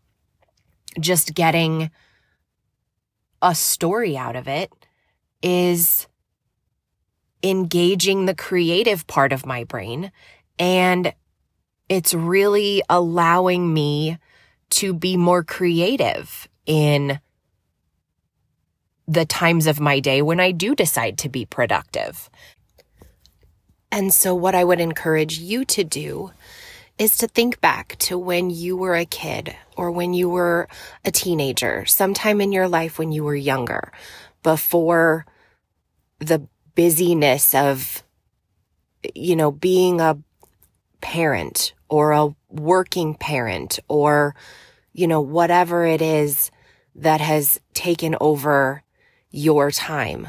just 1.00 1.34
getting 1.34 1.90
a 3.42 3.54
story 3.54 4.16
out 4.16 4.36
of 4.36 4.48
it 4.48 4.72
is 5.42 6.06
engaging 7.42 8.26
the 8.26 8.34
creative 8.34 9.06
part 9.06 9.32
of 9.32 9.46
my 9.46 9.64
brain. 9.64 10.10
And 10.58 11.12
it's 11.88 12.14
really 12.14 12.82
allowing 12.88 13.72
me 13.72 14.18
to 14.70 14.94
be 14.94 15.16
more 15.16 15.44
creative 15.44 16.48
in 16.64 17.20
the 19.06 19.24
times 19.24 19.66
of 19.66 19.78
my 19.78 20.00
day 20.00 20.20
when 20.22 20.40
I 20.40 20.50
do 20.50 20.74
decide 20.74 21.18
to 21.18 21.28
be 21.28 21.44
productive. 21.44 22.28
And 23.90 24.12
so, 24.12 24.34
what 24.34 24.54
I 24.54 24.64
would 24.64 24.80
encourage 24.80 25.38
you 25.38 25.64
to 25.66 25.84
do 25.84 26.32
is 26.98 27.16
to 27.18 27.28
think 27.28 27.60
back 27.60 27.96
to 27.98 28.18
when 28.18 28.50
you 28.50 28.76
were 28.76 28.96
a 28.96 29.04
kid 29.04 29.54
or 29.76 29.90
when 29.90 30.14
you 30.14 30.28
were 30.28 30.68
a 31.04 31.10
teenager, 31.10 31.84
sometime 31.84 32.40
in 32.40 32.52
your 32.52 32.68
life 32.68 32.98
when 32.98 33.12
you 33.12 33.22
were 33.22 33.36
younger, 33.36 33.92
before 34.42 35.26
the 36.18 36.46
busyness 36.74 37.54
of, 37.54 38.02
you 39.14 39.36
know, 39.36 39.50
being 39.50 40.00
a 40.00 40.18
parent 41.00 41.74
or 41.88 42.12
a 42.12 42.34
working 42.50 43.14
parent 43.14 43.78
or, 43.88 44.34
you 44.92 45.06
know, 45.06 45.20
whatever 45.20 45.84
it 45.84 46.00
is 46.00 46.50
that 46.94 47.20
has 47.20 47.60
taken 47.74 48.16
over 48.20 48.82
your 49.30 49.70
time. 49.70 50.28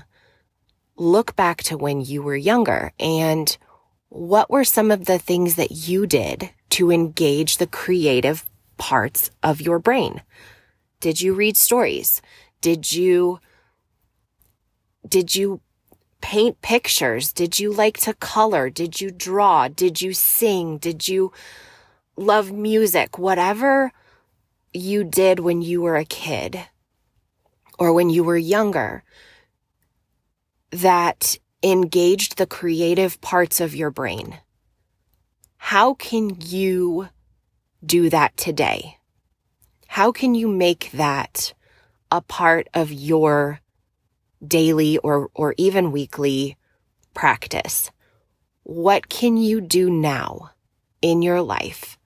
Look 0.97 1.35
back 1.35 1.61
to 1.63 1.77
when 1.77 2.01
you 2.01 2.23
were 2.23 2.35
younger 2.35 2.91
and 2.99 3.55
what 4.09 4.49
were 4.49 4.63
some 4.63 4.89
of 4.89 5.05
the 5.05 5.19
things 5.19 5.55
that 5.55 5.71
you 5.71 6.07
did 6.07 6.49
to 6.71 6.91
engage 6.91 7.57
the 7.57 7.67
creative 7.67 8.45
parts 8.77 9.29
of 9.43 9.61
your 9.61 9.79
brain? 9.79 10.21
Did 10.99 11.21
you 11.21 11.33
read 11.33 11.55
stories? 11.55 12.21
Did 12.61 12.91
you, 12.91 13.39
did 15.07 15.35
you 15.35 15.61
paint 16.21 16.61
pictures? 16.61 17.31
Did 17.31 17.59
you 17.59 17.71
like 17.71 17.97
to 17.99 18.13
color? 18.13 18.69
Did 18.69 18.99
you 18.99 19.11
draw? 19.11 19.67
Did 19.67 20.01
you 20.01 20.13
sing? 20.13 20.77
Did 20.77 21.07
you 21.07 21.31
love 22.15 22.51
music? 22.51 23.19
Whatever 23.19 23.91
you 24.73 25.03
did 25.03 25.39
when 25.39 25.61
you 25.61 25.81
were 25.81 25.95
a 25.95 26.05
kid 26.05 26.67
or 27.77 27.93
when 27.93 28.09
you 28.09 28.23
were 28.23 28.37
younger 28.37 29.03
that 30.71 31.37
engaged 31.63 32.37
the 32.37 32.45
creative 32.45 33.19
parts 33.21 33.59
of 33.59 33.75
your 33.75 33.91
brain. 33.91 34.39
How 35.57 35.93
can 35.93 36.37
you 36.41 37.09
do 37.85 38.09
that 38.09 38.37
today? 38.37 38.97
How 39.87 40.11
can 40.11 40.35
you 40.35 40.47
make 40.47 40.91
that 40.91 41.53
a 42.11 42.21
part 42.21 42.67
of 42.73 42.91
your 42.91 43.59
daily 44.45 44.97
or, 44.99 45.29
or 45.33 45.55
even 45.57 45.91
weekly 45.91 46.57
practice? 47.13 47.91
What 48.63 49.09
can 49.09 49.37
you 49.37 49.61
do 49.61 49.89
now 49.89 50.51
in 51.01 51.21
your 51.21 51.41
life 51.41 51.97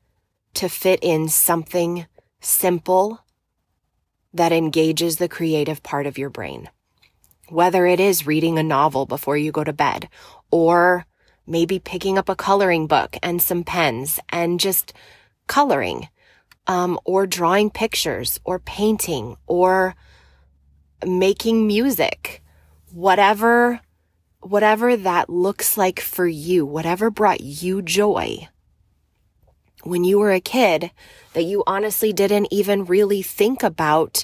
to 0.54 0.70
fit 0.70 1.00
in 1.02 1.28
something 1.28 2.06
simple 2.40 3.26
that 4.34 4.52
engages 4.52 5.18
the 5.18 5.28
creative 5.28 5.84
part 5.84 6.06
of 6.06 6.18
your 6.18 6.30
brain? 6.30 6.70
Whether 7.52 7.86
it 7.86 8.00
is 8.00 8.26
reading 8.26 8.58
a 8.58 8.64
novel 8.64 9.06
before 9.06 9.36
you 9.36 9.52
go 9.52 9.66
to 9.66 9.74
bed 9.74 10.08
or 10.52 11.06
maybe 11.46 11.80
picking 11.80 12.18
up 12.18 12.30
a 12.30 12.36
coloring 12.36 12.88
book 12.88 13.18
and 13.22 13.42
some 13.42 13.66
pens 13.66 14.22
and 14.30 14.58
just 14.58 14.94
coloring, 15.48 16.08
um, 16.68 16.98
or 17.04 17.28
drawing 17.28 17.70
pictures 17.70 18.40
or 18.46 18.58
painting 18.58 19.36
or 19.48 19.96
making 21.06 21.68
music, 21.68 22.42
whatever, 22.94 23.82
whatever 24.40 24.96
that 24.96 25.30
looks 25.30 25.76
like 25.78 26.00
for 26.00 26.26
you, 26.26 26.66
whatever 26.66 27.12
brought 27.12 27.42
you 27.42 27.82
joy 27.82 28.48
when 29.84 30.06
you 30.06 30.20
were 30.20 30.32
a 30.32 30.40
kid 30.40 30.92
that 31.34 31.44
you 31.44 31.64
honestly 31.68 32.14
didn't 32.14 32.48
even 32.50 32.86
really 32.86 33.22
think 33.22 33.62
about 33.62 34.24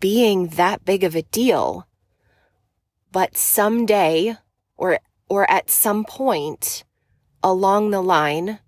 being 0.00 0.48
that 0.48 0.84
big 0.84 1.02
of 1.02 1.14
a 1.14 1.22
deal. 1.22 1.87
But 3.10 3.36
someday 3.36 4.36
or, 4.76 4.98
or 5.28 5.50
at 5.50 5.70
some 5.70 6.04
point 6.04 6.84
along 7.42 7.90
the 7.90 8.02
line, 8.02 8.60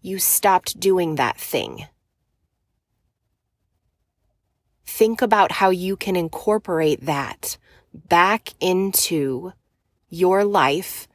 you 0.00 0.18
stopped 0.18 0.80
doing 0.80 1.16
that 1.16 1.38
thing. 1.38 1.86
Think 4.84 5.20
about 5.20 5.52
how 5.52 5.70
you 5.70 5.96
can 5.96 6.16
incorporate 6.16 7.04
that 7.04 7.58
back 7.92 8.54
into 8.60 9.52
your 10.08 10.44
life 10.44 11.08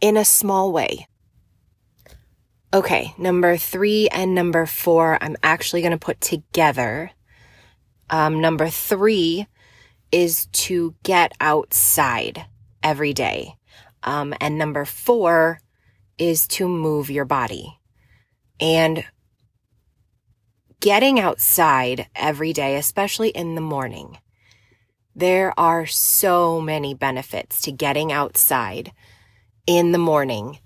in 0.00 0.16
a 0.16 0.24
small 0.24 0.72
way. 0.72 1.06
Okay, 2.72 3.14
number 3.16 3.56
three 3.56 4.08
and 4.08 4.34
number 4.34 4.66
four, 4.66 5.16
I'm 5.22 5.36
actually 5.42 5.80
going 5.80 5.92
to 5.92 5.98
put 5.98 6.20
together. 6.20 7.12
Um, 8.10 8.40
number 8.40 8.68
three 8.68 9.46
is 10.10 10.46
to 10.46 10.94
get 11.02 11.32
outside 11.40 12.46
every 12.82 13.12
day. 13.12 13.56
Um, 14.02 14.34
and 14.40 14.56
number 14.58 14.84
four 14.84 15.60
is 16.18 16.46
to 16.48 16.68
move 16.68 17.10
your 17.10 17.24
body. 17.24 17.78
And 18.60 19.04
getting 20.80 21.20
outside 21.20 22.08
every 22.14 22.52
day, 22.52 22.76
especially 22.76 23.30
in 23.30 23.54
the 23.54 23.60
morning, 23.60 24.18
there 25.14 25.52
are 25.58 25.86
so 25.86 26.60
many 26.60 26.94
benefits 26.94 27.60
to 27.62 27.72
getting 27.72 28.12
outside 28.12 28.92
in 29.66 29.92
the 29.92 29.98
morning, 29.98 30.58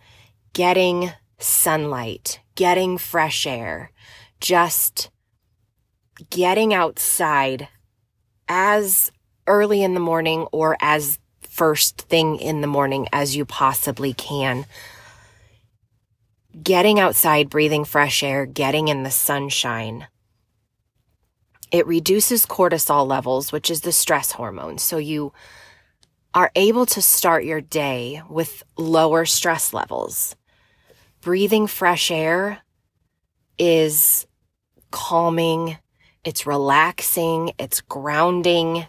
getting 0.52 1.10
sunlight, 1.38 2.40
getting 2.54 2.98
fresh 2.98 3.46
air, 3.46 3.90
just 4.40 5.10
getting 6.30 6.74
outside 6.74 7.68
as 8.48 9.10
early 9.46 9.82
in 9.82 9.94
the 9.94 10.00
morning 10.00 10.46
or 10.52 10.76
as 10.80 11.18
first 11.42 12.02
thing 12.02 12.38
in 12.38 12.60
the 12.60 12.66
morning 12.66 13.08
as 13.12 13.36
you 13.36 13.44
possibly 13.44 14.12
can. 14.12 14.66
Getting 16.62 17.00
outside, 17.00 17.50
breathing 17.50 17.84
fresh 17.84 18.22
air, 18.22 18.46
getting 18.46 18.88
in 18.88 19.02
the 19.02 19.10
sunshine. 19.10 20.06
It 21.70 21.86
reduces 21.86 22.44
cortisol 22.44 23.06
levels, 23.06 23.52
which 23.52 23.70
is 23.70 23.80
the 23.80 23.92
stress 23.92 24.32
hormone. 24.32 24.78
So 24.78 24.98
you 24.98 25.32
are 26.34 26.50
able 26.54 26.86
to 26.86 27.00
start 27.00 27.44
your 27.44 27.60
day 27.60 28.22
with 28.28 28.62
lower 28.76 29.24
stress 29.24 29.72
levels 29.72 30.36
breathing 31.22 31.68
fresh 31.68 32.10
air 32.10 32.58
is 33.58 34.26
calming, 34.90 35.78
it's 36.24 36.46
relaxing, 36.46 37.52
it's 37.58 37.80
grounding. 37.80 38.86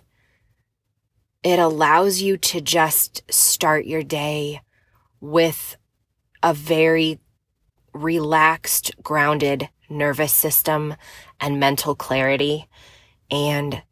It 1.44 1.60
allows 1.60 2.22
you 2.22 2.38
to 2.38 2.62
just 2.62 3.22
start 3.32 3.86
your 3.86 4.04
day 4.04 4.62
with 5.20 5.76
a 6.42 6.54
very 6.54 7.20
relaxed, 7.94 8.92
grounded 9.04 9.70
nervous 9.90 10.34
system 10.34 10.96
and 11.40 11.60
mental 11.60 11.96
clarity. 11.96 12.68
And 13.30 13.84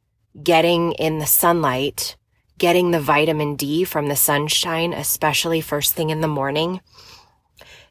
getting 0.41 0.93
in 0.93 1.19
the 1.19 1.25
sunlight, 1.25 2.15
getting 2.57 2.91
the 2.91 2.99
vitamin 3.01 3.55
D 3.55 3.83
from 3.83 4.07
the 4.07 4.15
sunshine, 4.15 4.93
especially 4.93 5.61
first 5.61 5.93
thing 5.93 6.09
in 6.09 6.21
the 6.21 6.27
morning, 6.27 6.79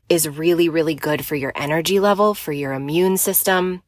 is 0.09 0.29
really, 0.29 0.68
really 0.68 0.94
good 0.94 1.25
for 1.25 1.37
your 1.37 1.53
energy 1.55 2.01
level, 2.01 2.35
for 2.35 2.53
your 2.53 2.73
immune 2.73 3.16
system. 3.16 3.83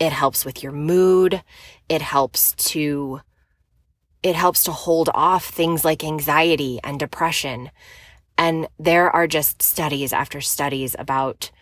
It 0.00 0.12
helps 0.12 0.44
with 0.44 0.62
your 0.62 0.72
mood. 0.72 1.42
It 1.88 2.02
helps 2.02 2.52
to, 2.70 3.20
it 4.24 4.34
helps 4.34 4.64
to 4.64 4.72
hold 4.72 5.08
off 5.14 5.44
things 5.44 5.84
like 5.84 6.02
anxiety 6.02 6.80
and 6.82 6.98
depression. 6.98 7.70
And 8.36 8.66
there 8.78 9.10
are 9.10 9.28
just 9.28 9.62
studies 9.62 10.12
after 10.12 10.40
studies 10.40 10.96
about 10.98 11.52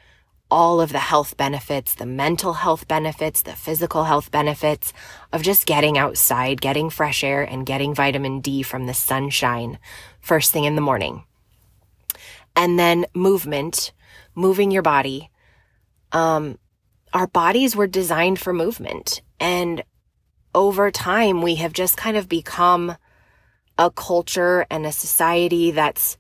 all 0.51 0.81
of 0.81 0.92
the 0.92 0.98
health 0.98 1.37
benefits, 1.37 1.94
the 1.94 2.07
mental 2.07 2.55
health 2.55 2.88
benefits, 2.88 3.42
the 3.42 3.53
physical 3.53 4.05
health 4.05 4.31
benefits 4.31 4.94
of 5.33 5.42
just 5.42 5.66
getting 5.66 5.98
outside, 5.98 6.61
getting 6.62 6.88
fresh 6.88 7.22
air 7.22 7.42
and 7.42 7.66
getting 7.66 7.94
vitamin 7.94 8.40
D 8.40 8.62
from 8.62 8.87
the 8.87 8.94
sunshine 8.94 9.79
first 10.20 10.53
thing 10.53 10.64
in 10.64 10.75
the 10.75 10.81
morning 10.81 11.25
and 12.55 12.79
then 12.79 13.07
movement, 13.14 13.92
moving 14.35 14.70
your 14.70 14.83
body. 14.83 15.31
Um, 16.12 16.59
our 17.12 17.27
bodies 17.27 17.77
were 17.77 17.87
designed 17.87 18.38
for 18.38 18.53
movement. 18.53 19.22
And 19.40 19.83
over 20.55 20.91
time, 20.91 21.43
we 21.43 21.57
have 21.57 21.73
just 21.73 21.97
kind 21.97 22.17
of 22.17 22.29
become 22.29 22.97
a 23.79 23.91
culture 23.91 24.67
and 24.71 24.85
a 24.85 24.93
society 24.93 25.71
that's 25.71 26.17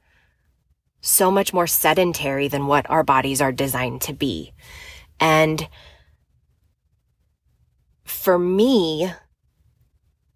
so 1.00 1.30
much 1.30 1.52
more 1.52 1.66
sedentary 1.66 2.48
than 2.48 2.66
what 2.66 2.88
our 2.88 3.02
bodies 3.02 3.40
are 3.40 3.52
designed 3.52 4.00
to 4.02 4.12
be. 4.12 4.52
And 5.20 5.68
for 8.04 8.38
me, 8.38 9.12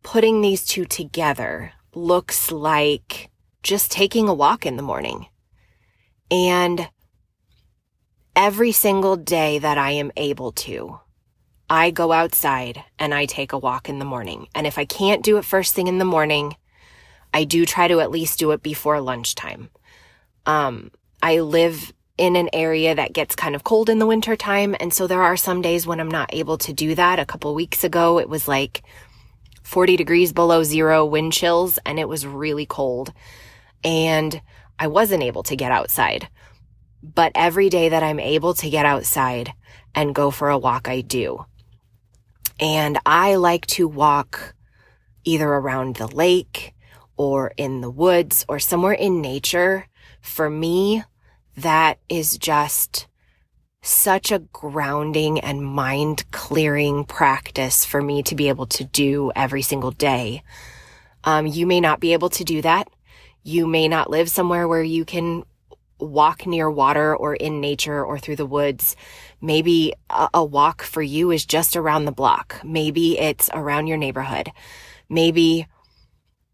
putting 0.02 0.40
these 0.40 0.64
two 0.64 0.84
together 0.84 1.72
looks 1.94 2.50
like 2.52 3.30
just 3.62 3.90
taking 3.90 4.28
a 4.28 4.34
walk 4.34 4.66
in 4.66 4.76
the 4.76 4.82
morning. 4.82 5.26
And 6.30 6.88
every 8.34 8.72
single 8.72 9.16
day 9.16 9.58
that 9.58 9.78
I 9.78 9.92
am 9.92 10.12
able 10.16 10.52
to, 10.52 11.00
I 11.68 11.90
go 11.90 12.12
outside 12.12 12.84
and 12.98 13.12
I 13.12 13.26
take 13.26 13.52
a 13.52 13.58
walk 13.58 13.88
in 13.88 13.98
the 13.98 14.04
morning. 14.04 14.48
And 14.54 14.66
if 14.66 14.78
I 14.78 14.84
can't 14.84 15.24
do 15.24 15.36
it 15.36 15.44
first 15.44 15.74
thing 15.74 15.88
in 15.88 15.98
the 15.98 16.04
morning, 16.04 16.56
I 17.34 17.44
do 17.44 17.66
try 17.66 17.88
to 17.88 18.00
at 18.00 18.10
least 18.10 18.38
do 18.38 18.52
it 18.52 18.62
before 18.62 19.00
lunchtime. 19.00 19.70
Um, 20.46 20.92
I 21.22 21.40
live 21.40 21.92
in 22.16 22.36
an 22.36 22.48
area 22.52 22.94
that 22.94 23.12
gets 23.12 23.34
kind 23.34 23.54
of 23.54 23.64
cold 23.64 23.90
in 23.90 23.98
the 23.98 24.06
winter 24.06 24.36
time. 24.36 24.76
And 24.78 24.94
so 24.94 25.06
there 25.06 25.22
are 25.22 25.36
some 25.36 25.60
days 25.60 25.86
when 25.86 26.00
I'm 26.00 26.10
not 26.10 26.32
able 26.32 26.56
to 26.58 26.72
do 26.72 26.94
that. 26.94 27.18
A 27.18 27.26
couple 27.26 27.54
weeks 27.54 27.82
ago, 27.84 28.18
it 28.18 28.28
was 28.28 28.46
like 28.46 28.82
40 29.64 29.96
degrees 29.96 30.32
below 30.32 30.62
zero 30.62 31.04
wind 31.04 31.32
chills 31.32 31.78
and 31.84 31.98
it 31.98 32.08
was 32.08 32.26
really 32.26 32.64
cold. 32.64 33.12
And 33.82 34.40
I 34.78 34.86
wasn't 34.86 35.24
able 35.24 35.42
to 35.44 35.56
get 35.56 35.72
outside. 35.72 36.28
But 37.02 37.32
every 37.34 37.68
day 37.68 37.88
that 37.88 38.02
I'm 38.02 38.20
able 38.20 38.54
to 38.54 38.70
get 38.70 38.86
outside 38.86 39.52
and 39.94 40.14
go 40.14 40.30
for 40.30 40.48
a 40.48 40.58
walk, 40.58 40.88
I 40.88 41.00
do. 41.00 41.44
And 42.58 42.98
I 43.04 43.36
like 43.36 43.66
to 43.68 43.86
walk 43.86 44.54
either 45.24 45.48
around 45.48 45.96
the 45.96 46.06
lake 46.06 46.74
or 47.16 47.52
in 47.56 47.80
the 47.80 47.90
woods 47.90 48.44
or 48.48 48.58
somewhere 48.58 48.92
in 48.92 49.20
nature. 49.20 49.88
For 50.20 50.48
me, 50.48 51.04
that 51.56 51.98
is 52.08 52.38
just 52.38 53.06
such 53.82 54.32
a 54.32 54.40
grounding 54.40 55.38
and 55.38 55.64
mind 55.64 56.30
clearing 56.32 57.04
practice 57.04 57.84
for 57.84 58.02
me 58.02 58.22
to 58.24 58.34
be 58.34 58.48
able 58.48 58.66
to 58.66 58.84
do 58.84 59.30
every 59.36 59.62
single 59.62 59.92
day. 59.92 60.42
Um, 61.24 61.46
you 61.46 61.66
may 61.66 61.80
not 61.80 62.00
be 62.00 62.12
able 62.12 62.30
to 62.30 62.44
do 62.44 62.62
that. 62.62 62.88
You 63.42 63.66
may 63.66 63.86
not 63.86 64.10
live 64.10 64.28
somewhere 64.28 64.66
where 64.66 64.82
you 64.82 65.04
can 65.04 65.44
walk 65.98 66.46
near 66.46 66.70
water 66.70 67.16
or 67.16 67.34
in 67.34 67.60
nature 67.60 68.04
or 68.04 68.18
through 68.18 68.36
the 68.36 68.46
woods. 68.46 68.96
Maybe 69.40 69.92
a, 70.10 70.28
a 70.34 70.44
walk 70.44 70.82
for 70.82 71.02
you 71.02 71.30
is 71.30 71.44
just 71.44 71.76
around 71.76 72.04
the 72.04 72.12
block. 72.12 72.60
Maybe 72.64 73.18
it's 73.18 73.50
around 73.52 73.86
your 73.86 73.96
neighborhood. 73.96 74.50
Maybe, 75.08 75.66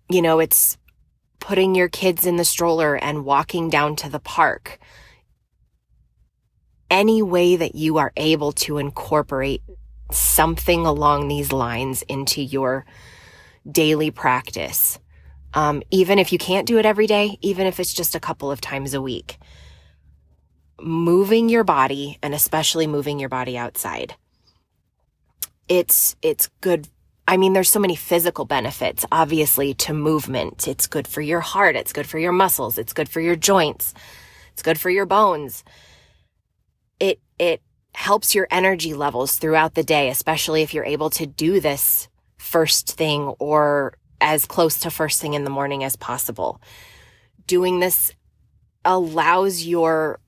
you 0.09 0.23
know, 0.23 0.41
it's 0.41 0.79
putting 1.41 1.75
your 1.75 1.89
kids 1.89 2.27
in 2.27 2.37
the 2.37 2.45
stroller 2.45 2.95
and 2.95 3.25
walking 3.25 3.69
down 3.69 3.97
to 3.97 4.09
the 4.09 4.21
park. 4.21 4.79
Any 6.91 7.23
way 7.23 7.57
that 7.57 7.75
you 7.75 7.99
are 7.99 8.13
able 8.17 8.53
to 8.53 8.79
incorporate 8.79 9.63
something 10.11 10.87
along 10.87 11.29
these 11.29 11.53
lines 11.53 12.03
into 12.03 12.43
your 12.43 12.85
daily 13.71 14.11
practice 14.11 14.99
um, 15.55 15.83
even 15.91 16.19
if 16.19 16.33
you 16.33 16.39
can't 16.39 16.67
do 16.67 16.79
it 16.79 16.87
every 16.87 17.07
day, 17.07 17.39
even 17.43 17.67
if 17.67 17.79
it's 17.79 17.93
just 17.93 18.15
a 18.15 18.21
couple 18.21 18.51
of 18.51 18.61
times 18.61 18.95
a 18.95 19.03
week. 19.03 19.39
Moving 20.81 21.49
your 21.49 21.65
body 21.65 22.19
and 22.23 22.35
especially 22.35 22.87
moving 22.87 23.19
your 23.19 23.29
body 23.29 23.57
outside. 23.57 24.15
It's, 25.69 26.17
it's 26.23 26.49
good. 26.61 26.89
I 27.29 27.37
mean, 27.37 27.53
there's 27.53 27.71
so 27.71 27.79
many 27.79 27.95
physical 27.95 28.45
benefits, 28.45 29.05
obviously, 29.13 29.75
to 29.75 29.95
movement. 29.95 30.67
It's 30.67 30.87
good 30.87 31.07
for 31.07 31.21
your 31.21 31.41
heart. 31.41 31.77
It's 31.77 31.93
good 31.93 32.07
for 32.07 32.19
your 32.19 32.33
muscles. 32.33 32.79
It's 32.79 32.93
good 32.93 33.09
for 33.09 33.21
your 33.21 33.37
joints. 33.37 33.95
It's 34.53 34.63
good 34.63 34.81
for 34.81 34.91
your 34.91 35.07
bones. 35.07 35.63
It, 36.99 37.21
it 37.39 37.63
helps 37.95 38.35
your 38.35 38.49
energy 38.51 38.95
levels 38.95 39.37
throughout 39.37 39.75
the 39.75 39.83
day, 39.83 40.09
especially 40.09 40.63
if 40.63 40.75
you're 40.75 40.85
able 40.85 41.11
to 41.11 41.27
do 41.27 41.61
this 41.61 42.09
first 42.39 42.97
thing 42.97 43.29
or 43.39 43.95
as 44.23 44.47
close 44.47 44.79
to 44.81 44.91
first 44.91 45.21
thing 45.21 45.35
in 45.35 45.45
the 45.45 45.51
morning 45.51 45.85
as 45.85 45.97
possible. 45.97 46.61
Doing 47.47 47.81
this 47.81 48.13
allows 48.85 49.65
your 49.65 50.21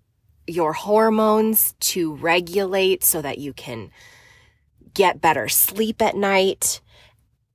your 0.47 0.75
hormones 0.75 1.75
to 1.81 2.15
regulate 2.17 3.03
so 3.03 3.23
that 3.23 3.39
you 3.39 3.55
can 3.55 3.91
get 4.93 5.21
better 5.21 5.49
sleep 5.49 6.03
at 6.03 6.17
night. 6.17 6.81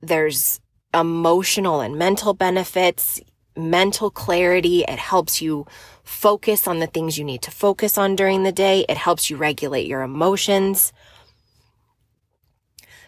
There's 0.01 0.59
emotional 0.93 1.81
and 1.81 1.97
mental 1.97 2.33
benefits, 2.33 3.21
mental 3.55 4.09
clarity. 4.09 4.83
It 4.87 4.97
helps 4.97 5.41
you 5.41 5.67
focus 6.03 6.67
on 6.67 6.79
the 6.79 6.87
things 6.87 7.17
you 7.17 7.23
need 7.23 7.43
to 7.43 7.51
focus 7.51 7.97
on 7.97 8.15
during 8.15 8.43
the 8.43 8.51
day. 8.51 8.85
It 8.89 8.97
helps 8.97 9.29
you 9.29 9.37
regulate 9.37 9.87
your 9.87 10.01
emotions. 10.01 10.91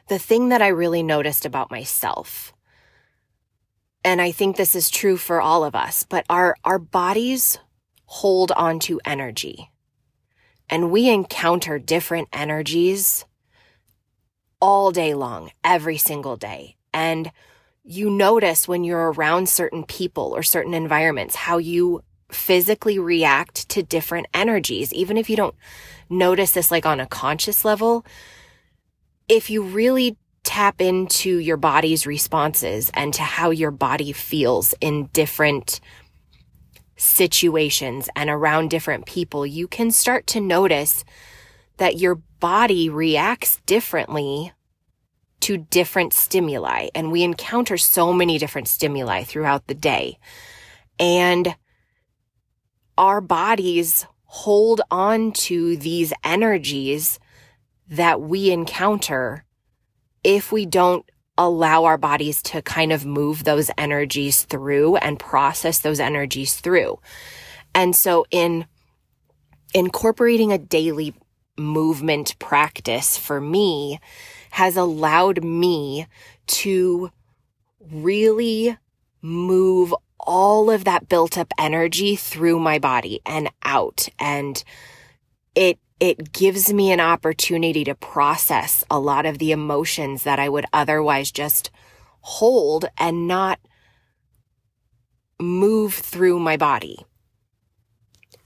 The 0.10 0.20
thing 0.20 0.50
that 0.50 0.62
I 0.62 0.68
really 0.68 1.02
noticed 1.02 1.46
about 1.46 1.72
myself 1.72 2.54
and 4.12 4.22
I 4.22 4.32
think 4.32 4.58
this 4.58 4.76
is 4.76 4.90
true 4.90 5.16
for 5.16 5.40
all 5.40 5.64
of 5.64 5.74
us, 5.74 6.04
but 6.04 6.26
our, 6.30 6.58
our 6.66 6.78
bodies 6.78 7.58
hold 8.08 8.52
on 8.52 8.78
to 8.80 9.00
energy 9.06 9.72
and 10.70 10.92
we 10.92 11.08
encounter 11.08 11.80
different 11.80 12.28
energies 12.34 13.24
all 14.60 14.92
day 14.92 15.14
long, 15.14 15.52
every 15.64 15.96
single 15.96 16.36
day. 16.36 16.76
And 16.94 17.32
you 17.86 18.10
notice 18.10 18.68
when 18.68 18.84
you're 18.84 19.14
around 19.14 19.48
certain 19.48 19.86
people 19.86 20.36
or 20.36 20.44
certain 20.44 20.74
environments, 20.74 21.36
how 21.36 21.58
you 21.58 22.04
physically 22.30 23.00
react 23.00 23.70
to 23.70 23.82
different 23.82 24.28
energies. 24.34 24.92
Even 24.92 25.16
if 25.16 25.30
you 25.30 25.38
don't 25.38 25.56
notice 26.10 26.52
this 26.52 26.70
like 26.70 26.86
on 26.86 27.00
a 27.00 27.08
conscious 27.08 27.64
level, 27.64 28.06
if 29.30 29.50
you 29.50 29.64
really 29.64 30.18
tap 30.52 30.82
into 30.82 31.38
your 31.38 31.56
body's 31.56 32.06
responses 32.06 32.92
and 32.94 33.14
to 33.14 33.22
how 33.22 33.52
your 33.52 33.72
body 33.72 34.12
feels 34.12 34.76
in 34.82 35.06
different 35.14 35.80
situations 36.98 38.10
and 38.18 38.30
around 38.30 38.70
different 38.70 39.06
people, 39.06 39.46
you 39.46 39.66
can 39.66 39.92
start 39.92 40.28
to 40.28 40.42
notice 40.42 41.06
that 41.78 42.00
your 42.00 42.16
body 42.42 42.90
reacts 42.90 43.62
differently 43.66 44.52
to 45.40 45.56
different 45.56 46.12
stimuli. 46.12 46.90
And 46.94 47.14
we 47.14 47.24
encounter 47.24 47.78
so 47.78 48.12
many 48.12 48.38
different 48.38 48.68
stimuli 48.68 49.24
throughout 49.24 49.68
the 49.68 49.74
day. 49.74 50.20
And 51.00 51.56
our 52.98 53.22
bodies 53.22 54.06
hold 54.26 54.82
on 54.92 55.32
to 55.48 55.78
these 55.78 56.12
energies 56.26 57.22
that 57.88 58.20
we 58.20 58.52
encounter 58.52 59.46
if 60.24 60.52
we 60.52 60.66
don't 60.66 61.06
allow 61.38 61.86
our 61.86 61.98
bodies 61.98 62.42
to 62.44 62.62
kind 62.62 62.92
of 62.92 63.06
move 63.06 63.44
those 63.44 63.72
energies 63.78 64.44
through 64.44 64.98
and 64.98 65.20
process 65.20 65.80
those 65.80 66.00
energies 66.00 66.56
through. 66.56 67.00
And 67.74 67.96
so 67.96 68.26
in 68.32 68.66
incorporating 69.74 70.52
a 70.52 70.58
daily 70.58 71.14
movement 71.58 72.38
practice 72.40 73.18
for 73.18 73.40
me 73.40 74.00
has 74.52 74.76
allowed 74.76 75.44
me 75.44 76.08
to 76.48 77.10
really 77.92 78.78
move 79.22 79.96
all 80.20 80.70
of 80.70 80.84
that 80.84 81.10
built 81.10 81.38
up 81.38 81.54
energy 81.58 82.16
through 82.16 82.60
my 82.60 82.78
body 82.78 83.22
and 83.26 83.50
out. 83.64 84.08
And 84.20 84.64
it 85.56 85.80
it 86.02 86.34
gives 86.34 86.74
me 86.74 86.92
an 86.92 87.00
opportunity 87.00 87.84
to 87.84 87.94
process 87.94 88.84
a 88.90 89.00
lot 89.00 89.28
of 89.28 89.38
the 89.38 89.52
emotions 89.52 90.24
that 90.24 90.40
I 90.40 90.50
would 90.50 90.66
otherwise 90.74 91.32
just 91.32 91.70
hold 92.22 92.86
and 92.98 93.28
not 93.28 93.60
move 95.40 95.94
through 95.94 96.40
my 96.40 96.58
body. 96.58 97.06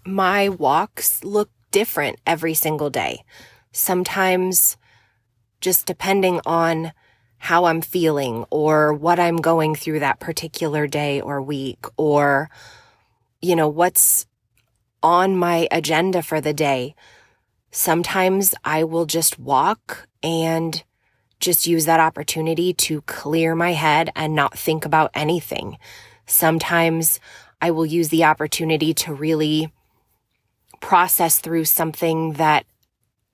My 0.05 0.49
walks 0.49 1.23
look 1.23 1.49
different 1.71 2.19
every 2.27 2.53
single 2.53 2.89
day. 2.89 3.23
Sometimes 3.71 4.75
just 5.61 5.85
depending 5.85 6.41
on 6.45 6.91
how 7.37 7.65
I'm 7.65 7.79
feeling 7.79 8.45
or 8.49 8.93
what 8.93 9.17
I'm 9.17 9.37
going 9.37 9.75
through 9.75 10.01
that 10.01 10.19
particular 10.19 10.87
day 10.87 11.21
or 11.21 11.41
week 11.41 11.85
or, 11.95 12.49
you 13.41 13.55
know, 13.55 13.69
what's 13.69 14.25
on 15.01 15.37
my 15.37 15.69
agenda 15.71 16.21
for 16.21 16.41
the 16.41 16.53
day. 16.53 16.95
Sometimes 17.77 18.55
I 18.63 18.85
will 18.85 19.05
just 19.05 19.37
walk 19.37 20.07
and 20.23 20.81
just 21.41 21.67
use 21.67 21.83
that 21.83 21.99
opportunity 21.99 22.73
to 22.73 23.01
clear 23.01 23.53
my 23.53 23.73
head 23.73 24.09
and 24.15 24.33
not 24.33 24.57
think 24.57 24.85
about 24.85 25.11
anything. 25.13 25.77
Sometimes 26.25 27.19
I 27.59 27.71
will 27.71 27.85
use 27.85 28.07
the 28.07 28.23
opportunity 28.23 28.93
to 28.93 29.13
really 29.13 29.73
process 30.79 31.41
through 31.41 31.65
something 31.65 32.33
that 32.35 32.65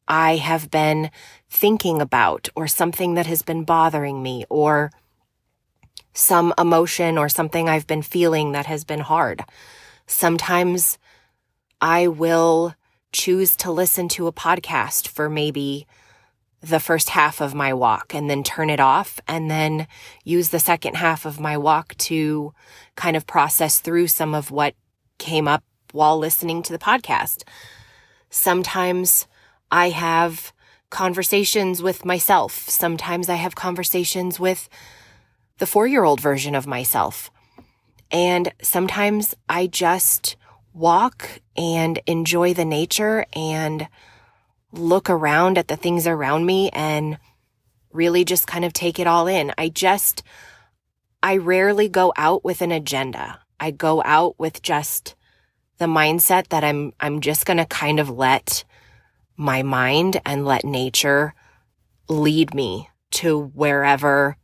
I 0.08 0.38
have 0.38 0.72
been 0.72 1.12
thinking 1.48 2.02
about 2.02 2.50
or 2.56 2.66
something 2.66 3.14
that 3.14 3.28
has 3.28 3.44
been 3.44 3.64
bothering 3.64 4.24
me 4.24 4.46
or 4.50 4.90
some 6.14 6.52
emotion 6.58 7.20
or 7.20 7.30
something 7.30 7.70
I've 7.70 7.86
been 7.86 8.02
feeling 8.02 8.54
that 8.54 8.66
has 8.66 8.86
been 8.86 9.02
hard. 9.02 9.44
Sometimes 10.08 10.98
I 11.80 12.08
will 12.08 12.74
choose 13.12 13.56
to 13.58 13.72
listen 13.72 14.08
to 14.10 14.28
a 14.28 14.34
podcast 14.34 15.08
for 15.08 15.30
maybe 15.30 15.88
the 16.62 16.80
first 16.80 17.10
half 17.10 17.42
of 17.42 17.56
my 17.56 17.74
walk 17.74 18.14
and 18.14 18.30
then 18.30 18.44
turn 18.44 18.70
it 18.70 18.80
off 18.80 19.20
and 19.28 19.50
then 19.50 19.88
use 20.24 20.50
the 20.50 20.60
second 20.60 20.96
half 20.96 21.26
of 21.26 21.40
my 21.40 21.58
walk 21.58 21.96
to 21.98 22.54
kind 22.96 23.18
of 23.18 23.26
process 23.26 23.80
through 23.80 24.08
some 24.08 24.36
of 24.36 24.52
what 24.52 24.76
came 25.18 25.48
up 25.48 25.64
while 25.92 26.18
listening 26.18 26.62
to 26.62 26.72
the 26.72 26.80
podcast. 26.80 27.44
Sometimes 28.30 29.28
I 29.72 29.90
have 29.90 30.54
conversations 30.90 31.82
with 31.82 32.06
myself. 32.06 32.70
Sometimes 32.70 33.28
I 33.28 33.36
have 33.36 33.56
conversations 33.56 34.40
with 34.40 34.70
the 35.58 35.66
four 35.66 35.88
year 35.88 36.04
old 36.04 36.22
version 36.22 36.54
of 36.54 36.68
myself. 36.68 37.32
And 38.12 38.52
sometimes 38.62 39.36
I 39.50 39.68
just 39.68 40.36
walk 40.74 41.42
and 41.56 42.00
enjoy 42.06 42.54
the 42.54 42.66
nature 42.66 43.26
and 43.34 43.88
look 44.72 45.10
around 45.10 45.58
at 45.58 45.68
the 45.68 45.76
things 45.76 46.08
around 46.08 46.46
me 46.46 46.70
and 46.70 47.18
really 47.92 48.24
just 48.24 48.48
kind 48.48 48.64
of 48.64 48.74
take 48.74 49.00
it 49.00 49.08
all 49.08 49.28
in. 49.28 49.54
I 49.58 49.70
just, 49.70 50.24
I 51.22 51.38
rarely 51.38 51.90
go 51.90 52.14
out 52.16 52.44
with 52.44 52.62
an 52.62 52.72
agenda. 52.72 53.40
I 53.60 53.72
go 53.72 54.02
out 54.06 54.40
with 54.40 54.62
just 54.62 55.16
the 55.78 55.88
mindset 55.88 56.48
that 56.50 56.64
I'm, 56.64 56.94
I'm 57.00 57.22
just 57.22 57.46
going 57.46 57.58
to 57.58 57.66
kind 57.66 58.00
of 58.00 58.10
let 58.10 58.64
my 59.36 59.64
mind 59.64 60.22
and 60.26 60.46
let 60.46 60.64
nature 60.64 61.34
lead 62.08 62.54
me 62.54 62.90
to 63.12 63.40
wherever 63.40 64.38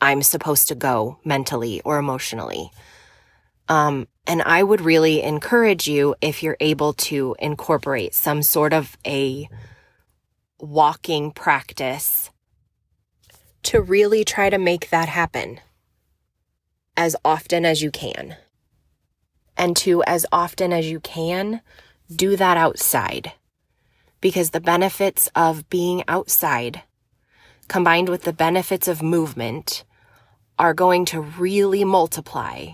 I'm 0.00 0.22
supposed 0.22 0.68
to 0.68 0.74
go 0.74 1.18
mentally 1.24 1.80
or 1.82 1.98
emotionally. 1.98 2.70
Um, 3.70 4.08
and 4.26 4.42
I 4.42 4.64
would 4.64 4.80
really 4.80 5.22
encourage 5.22 5.86
you 5.86 6.16
if 6.20 6.42
you're 6.42 6.56
able 6.58 6.92
to 6.94 7.36
incorporate 7.38 8.14
some 8.14 8.42
sort 8.42 8.72
of 8.72 8.98
a 9.06 9.48
walking 10.58 11.30
practice 11.30 12.30
to 13.62 13.80
really 13.80 14.24
try 14.24 14.50
to 14.50 14.58
make 14.58 14.90
that 14.90 15.08
happen 15.08 15.60
as 16.96 17.14
often 17.24 17.64
as 17.64 17.80
you 17.80 17.92
can. 17.92 18.36
And 19.56 19.76
to 19.76 20.02
as 20.02 20.26
often 20.32 20.72
as 20.72 20.90
you 20.90 20.98
can, 20.98 21.60
do 22.14 22.34
that 22.36 22.56
outside. 22.56 23.32
Because 24.20 24.50
the 24.50 24.60
benefits 24.60 25.30
of 25.36 25.70
being 25.70 26.02
outside 26.08 26.82
combined 27.68 28.08
with 28.08 28.24
the 28.24 28.32
benefits 28.32 28.88
of 28.88 29.00
movement 29.00 29.84
are 30.58 30.74
going 30.74 31.04
to 31.04 31.20
really 31.20 31.84
multiply 31.84 32.66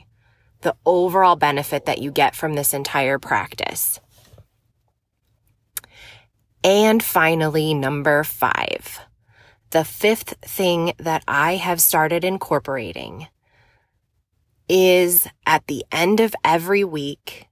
the 0.63 0.77
overall 0.85 1.37
benefit 1.37 1.87
that 1.87 1.99
you 1.99 2.11
get 2.11 2.35
from 2.35 2.55
this 2.55 2.75
entire 2.75 3.19
practice. 3.19 4.01
And 6.65 7.03
finally, 7.03 7.75
number 7.75 8.25
five, 8.25 9.01
the 9.71 9.85
fifth 9.85 10.35
thing 10.43 10.93
that 10.99 11.23
I 11.29 11.57
have 11.57 11.81
started 11.81 12.25
incorporating 12.25 13.29
is 14.69 15.29
at 15.47 15.67
the 15.69 15.85
end 15.93 16.19
of 16.19 16.35
every 16.45 16.83
week, 16.83 17.47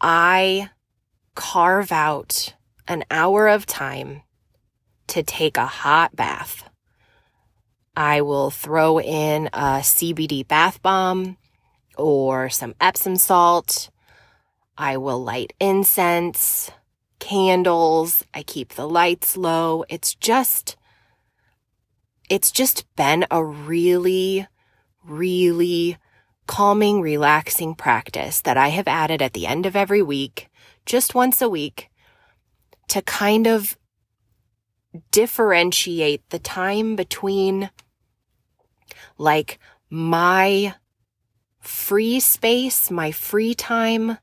I 0.00 0.70
carve 1.34 1.90
out 1.90 2.54
an 2.86 3.04
hour 3.10 3.48
of 3.48 3.66
time 3.66 4.22
to 5.08 5.22
take 5.22 5.56
a 5.56 5.66
hot 5.66 6.14
bath. 6.14 6.69
I 7.96 8.20
will 8.20 8.50
throw 8.50 9.00
in 9.00 9.48
a 9.52 9.80
CBD 9.80 10.46
bath 10.46 10.80
bomb 10.82 11.36
or 11.96 12.48
some 12.48 12.74
Epsom 12.80 13.16
salt. 13.16 13.90
I 14.78 14.96
will 14.96 15.22
light 15.22 15.52
incense, 15.60 16.70
candles. 17.18 18.24
I 18.32 18.42
keep 18.42 18.70
the 18.70 18.88
lights 18.88 19.36
low. 19.36 19.84
It's 19.88 20.14
just, 20.14 20.76
it's 22.28 22.50
just 22.50 22.84
been 22.96 23.26
a 23.30 23.44
really, 23.44 24.46
really 25.04 25.98
calming, 26.46 27.00
relaxing 27.00 27.74
practice 27.74 28.40
that 28.40 28.56
I 28.56 28.68
have 28.68 28.88
added 28.88 29.22
at 29.22 29.34
the 29.34 29.46
end 29.46 29.66
of 29.66 29.76
every 29.76 30.02
week, 30.02 30.48
just 30.86 31.14
once 31.14 31.42
a 31.42 31.48
week, 31.48 31.90
to 32.88 33.02
kind 33.02 33.46
of 33.46 33.76
differentiate 35.10 36.28
the 36.30 36.38
time 36.38 36.96
between 36.96 37.70
like 39.18 39.58
my 39.88 40.74
free 41.60 42.20
space, 42.20 42.90
my 42.90 43.12
free 43.12 43.54
time, 43.54 44.18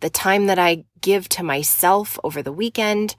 the 0.00 0.10
time 0.10 0.46
that 0.46 0.58
I 0.58 0.84
give 1.00 1.28
to 1.30 1.42
myself 1.42 2.18
over 2.22 2.42
the 2.42 2.52
weekend, 2.52 3.16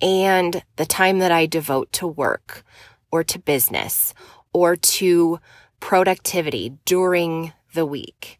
and 0.00 0.62
the 0.76 0.86
time 0.86 1.18
that 1.18 1.32
I 1.32 1.46
devote 1.46 1.92
to 1.94 2.06
work 2.06 2.62
or 3.10 3.24
to 3.24 3.38
business 3.38 4.14
or 4.52 4.76
to 4.76 5.40
productivity 5.80 6.78
during 6.84 7.52
the 7.74 7.86
week. 7.86 8.38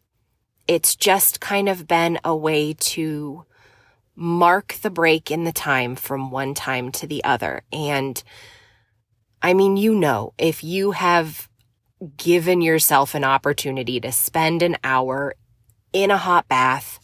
It's 0.67 0.95
just 0.95 1.39
kind 1.39 1.67
of 1.67 1.87
been 1.87 2.19
a 2.23 2.35
way 2.35 2.73
to 2.73 3.45
mark 4.19 4.75
the 4.81 4.89
break 4.89 5.31
in 5.31 5.45
the 5.45 5.51
time 5.53 5.95
from 5.95 6.29
one 6.29 6.53
time 6.53 6.91
to 6.91 7.07
the 7.07 7.23
other. 7.23 7.61
And 7.71 8.21
I 9.41 9.53
mean, 9.53 9.77
you 9.77 9.95
know, 9.95 10.33
if 10.37 10.61
you 10.63 10.91
have 10.91 11.49
given 12.17 12.61
yourself 12.61 13.15
an 13.15 13.23
opportunity 13.23 13.99
to 14.01 14.11
spend 14.11 14.61
an 14.61 14.75
hour 14.83 15.35
in 15.93 16.11
a 16.11 16.17
hot 16.17 16.49
bath, 16.49 16.99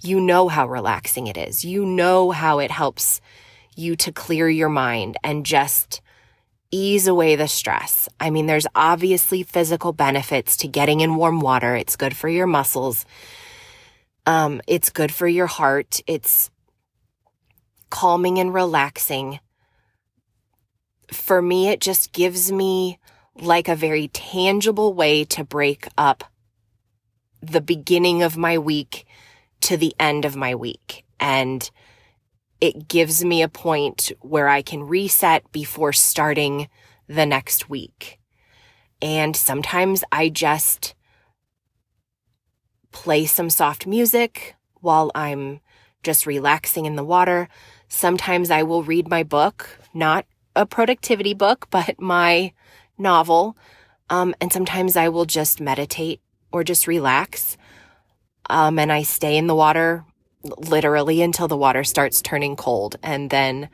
you 0.00 0.20
know 0.20 0.48
how 0.48 0.68
relaxing 0.68 1.26
it 1.26 1.36
is. 1.36 1.64
You 1.64 1.84
know 1.84 2.30
how 2.30 2.60
it 2.60 2.70
helps 2.70 3.20
you 3.76 3.96
to 3.96 4.12
clear 4.12 4.48
your 4.48 4.68
mind 4.68 5.16
and 5.24 5.44
just 5.44 6.00
ease 6.70 7.08
away 7.08 7.34
the 7.34 7.48
stress. 7.48 8.08
I 8.20 8.30
mean, 8.30 8.46
there's 8.46 8.66
obviously 8.76 9.42
physical 9.42 9.92
benefits 9.92 10.56
to 10.58 10.68
getting 10.68 11.00
in 11.00 11.16
warm 11.16 11.40
water. 11.40 11.74
It's 11.74 11.96
good 11.96 12.16
for 12.16 12.28
your 12.28 12.46
muscles. 12.46 13.04
Um, 14.26 14.60
it's 14.66 14.90
good 14.90 15.12
for 15.12 15.26
your 15.26 15.46
heart. 15.46 16.00
It's 16.06 16.50
calming 17.90 18.38
and 18.38 18.54
relaxing. 18.54 19.40
For 21.12 21.42
me, 21.42 21.68
it 21.68 21.80
just 21.80 22.12
gives 22.12 22.52
me 22.52 22.98
like 23.34 23.68
a 23.68 23.76
very 23.76 24.08
tangible 24.08 24.94
way 24.94 25.24
to 25.24 25.44
break 25.44 25.88
up 25.96 26.24
the 27.42 27.60
beginning 27.60 28.22
of 28.22 28.36
my 28.36 28.58
week 28.58 29.06
to 29.62 29.76
the 29.76 29.94
end 29.98 30.24
of 30.24 30.36
my 30.36 30.54
week. 30.54 31.04
And 31.18 31.68
it 32.60 32.88
gives 32.88 33.24
me 33.24 33.42
a 33.42 33.48
point 33.48 34.12
where 34.20 34.48
I 34.48 34.62
can 34.62 34.82
reset 34.82 35.50
before 35.50 35.92
starting 35.92 36.68
the 37.08 37.26
next 37.26 37.68
week. 37.68 38.18
And 39.02 39.34
sometimes 39.34 40.04
I 40.12 40.28
just 40.28 40.94
play 42.92 43.26
some 43.26 43.50
soft 43.50 43.86
music 43.86 44.54
while 44.80 45.10
I'm 45.14 45.60
just 46.02 46.26
relaxing 46.26 46.86
in 46.86 46.96
the 46.96 47.04
water. 47.04 47.48
Sometimes 47.88 48.50
I 48.50 48.62
will 48.62 48.82
read 48.82 49.08
my 49.08 49.22
book, 49.22 49.78
not 49.92 50.26
a 50.56 50.66
productivity 50.66 51.34
book, 51.34 51.68
but 51.70 52.00
my 52.00 52.52
novel. 52.98 53.56
Um, 54.08 54.34
and 54.40 54.52
sometimes 54.52 54.96
I 54.96 55.08
will 55.08 55.24
just 55.24 55.60
meditate 55.60 56.20
or 56.52 56.64
just 56.64 56.86
relax. 56.86 57.56
Um, 58.48 58.78
and 58.78 58.90
I 58.90 59.02
stay 59.02 59.36
in 59.36 59.46
the 59.46 59.54
water 59.54 60.04
literally 60.42 61.22
until 61.22 61.48
the 61.48 61.56
water 61.56 61.84
starts 61.84 62.22
turning 62.22 62.56
cold. 62.56 62.96
And 63.02 63.30
then, 63.30 63.68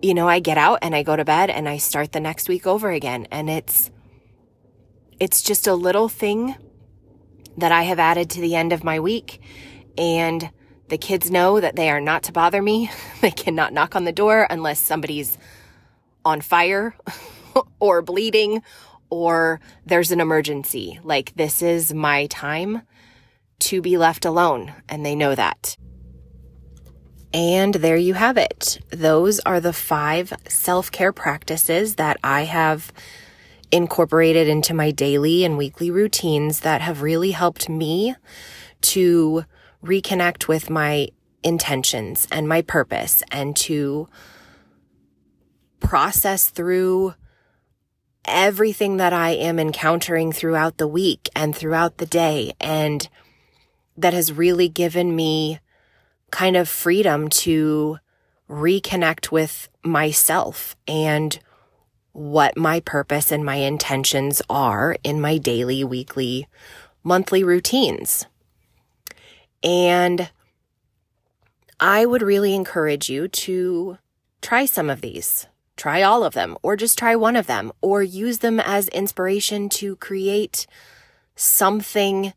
you 0.00 0.14
know, 0.14 0.28
I 0.28 0.38
get 0.38 0.58
out 0.58 0.78
and 0.82 0.94
I 0.94 1.02
go 1.02 1.16
to 1.16 1.24
bed 1.24 1.50
and 1.50 1.68
I 1.68 1.78
start 1.78 2.12
the 2.12 2.20
next 2.20 2.48
week 2.48 2.66
over 2.66 2.90
again. 2.90 3.26
And 3.32 3.50
it's, 3.50 3.90
it's 5.18 5.42
just 5.42 5.66
a 5.66 5.74
little 5.74 6.08
thing 6.08 6.54
that 7.58 7.72
I 7.72 7.82
have 7.82 7.98
added 7.98 8.30
to 8.30 8.40
the 8.40 8.54
end 8.54 8.72
of 8.72 8.84
my 8.84 9.00
week. 9.00 9.40
And 9.96 10.50
the 10.88 10.98
kids 10.98 11.30
know 11.30 11.60
that 11.60 11.76
they 11.76 11.90
are 11.90 12.00
not 12.00 12.24
to 12.24 12.32
bother 12.32 12.62
me. 12.62 12.90
they 13.20 13.30
cannot 13.30 13.72
knock 13.72 13.96
on 13.96 14.04
the 14.04 14.12
door 14.12 14.46
unless 14.50 14.80
somebody's 14.80 15.38
on 16.24 16.40
fire 16.40 16.94
or 17.80 18.02
bleeding 18.02 18.62
or 19.10 19.60
there's 19.86 20.10
an 20.10 20.20
emergency. 20.20 20.98
Like 21.02 21.34
this 21.36 21.62
is 21.62 21.94
my 21.94 22.26
time 22.26 22.82
to 23.60 23.80
be 23.80 23.96
left 23.96 24.24
alone 24.24 24.72
and 24.88 25.04
they 25.04 25.14
know 25.14 25.34
that. 25.34 25.76
And 27.32 27.74
there 27.74 27.96
you 27.96 28.14
have 28.14 28.36
it. 28.36 28.78
Those 28.90 29.40
are 29.40 29.60
the 29.60 29.72
five 29.72 30.32
self 30.48 30.90
care 30.90 31.12
practices 31.12 31.96
that 31.96 32.16
I 32.22 32.42
have 32.42 32.92
incorporated 33.74 34.46
into 34.46 34.72
my 34.72 34.92
daily 34.92 35.44
and 35.44 35.58
weekly 35.58 35.90
routines 35.90 36.60
that 36.60 36.80
have 36.80 37.02
really 37.02 37.32
helped 37.32 37.68
me 37.68 38.14
to 38.80 39.44
reconnect 39.84 40.46
with 40.46 40.70
my 40.70 41.08
intentions 41.42 42.28
and 42.30 42.48
my 42.48 42.62
purpose 42.62 43.24
and 43.32 43.56
to 43.56 44.08
process 45.80 46.48
through 46.48 47.14
everything 48.24 48.96
that 48.98 49.12
I 49.12 49.30
am 49.30 49.58
encountering 49.58 50.30
throughout 50.30 50.78
the 50.78 50.86
week 50.86 51.28
and 51.34 51.54
throughout 51.54 51.98
the 51.98 52.06
day. 52.06 52.52
And 52.60 53.08
that 53.96 54.14
has 54.14 54.32
really 54.32 54.68
given 54.68 55.16
me 55.16 55.58
kind 56.30 56.56
of 56.56 56.68
freedom 56.68 57.28
to 57.28 57.98
reconnect 58.48 59.32
with 59.32 59.68
myself 59.82 60.76
and 60.86 61.40
what 62.14 62.56
my 62.56 62.80
purpose 62.80 63.30
and 63.30 63.44
my 63.44 63.56
intentions 63.56 64.40
are 64.48 64.96
in 65.04 65.20
my 65.20 65.36
daily, 65.36 65.84
weekly, 65.84 66.46
monthly 67.02 67.44
routines. 67.44 68.26
And 69.62 70.30
I 71.78 72.06
would 72.06 72.22
really 72.22 72.54
encourage 72.54 73.10
you 73.10 73.28
to 73.28 73.98
try 74.40 74.64
some 74.64 74.88
of 74.88 75.00
these 75.00 75.46
try 75.76 76.02
all 76.02 76.22
of 76.22 76.34
them 76.34 76.56
or 76.62 76.76
just 76.76 76.96
try 76.96 77.16
one 77.16 77.36
of 77.36 77.46
them 77.46 77.72
or 77.80 78.02
use 78.02 78.38
them 78.38 78.60
as 78.60 78.88
inspiration 78.88 79.68
to 79.68 79.96
create 79.96 80.66
something 81.34 82.32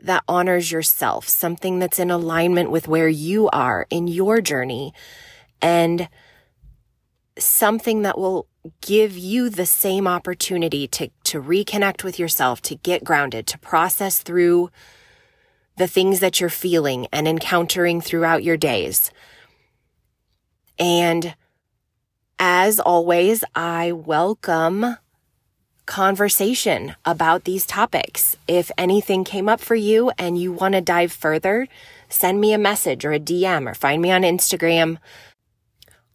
that 0.00 0.24
honors 0.26 0.72
yourself, 0.72 1.28
something 1.28 1.78
that's 1.78 2.00
in 2.00 2.10
alignment 2.10 2.70
with 2.70 2.88
where 2.88 3.08
you 3.08 3.48
are 3.50 3.86
in 3.88 4.08
your 4.08 4.40
journey 4.40 4.92
and 5.60 6.08
something 7.38 8.02
that 8.02 8.18
will 8.18 8.48
give 8.80 9.16
you 9.16 9.50
the 9.50 9.66
same 9.66 10.06
opportunity 10.06 10.86
to, 10.88 11.10
to 11.24 11.42
reconnect 11.42 12.04
with 12.04 12.18
yourself, 12.18 12.62
to 12.62 12.76
get 12.76 13.04
grounded, 13.04 13.46
to 13.48 13.58
process 13.58 14.20
through 14.22 14.70
the 15.76 15.88
things 15.88 16.20
that 16.20 16.40
you're 16.40 16.50
feeling 16.50 17.06
and 17.12 17.26
encountering 17.28 18.00
throughout 18.00 18.44
your 18.44 18.56
days. 18.56 19.10
And 20.78 21.34
As 22.38 22.80
always, 22.80 23.44
I 23.54 23.92
welcome 23.92 24.96
conversation 25.86 26.96
about 27.04 27.44
these 27.44 27.66
topics. 27.66 28.36
If 28.48 28.70
anything 28.76 29.24
came 29.24 29.48
up 29.48 29.60
for 29.60 29.76
you 29.76 30.10
and 30.18 30.36
you 30.38 30.52
want 30.52 30.74
to 30.74 30.80
dive 30.80 31.12
further, 31.12 31.68
send 32.08 32.40
me 32.40 32.52
a 32.52 32.58
message 32.58 33.04
or 33.04 33.12
a 33.12 33.20
DM 33.20 33.70
or 33.70 33.74
find 33.74 34.02
me 34.02 34.10
on 34.10 34.22
Instagram. 34.22 34.98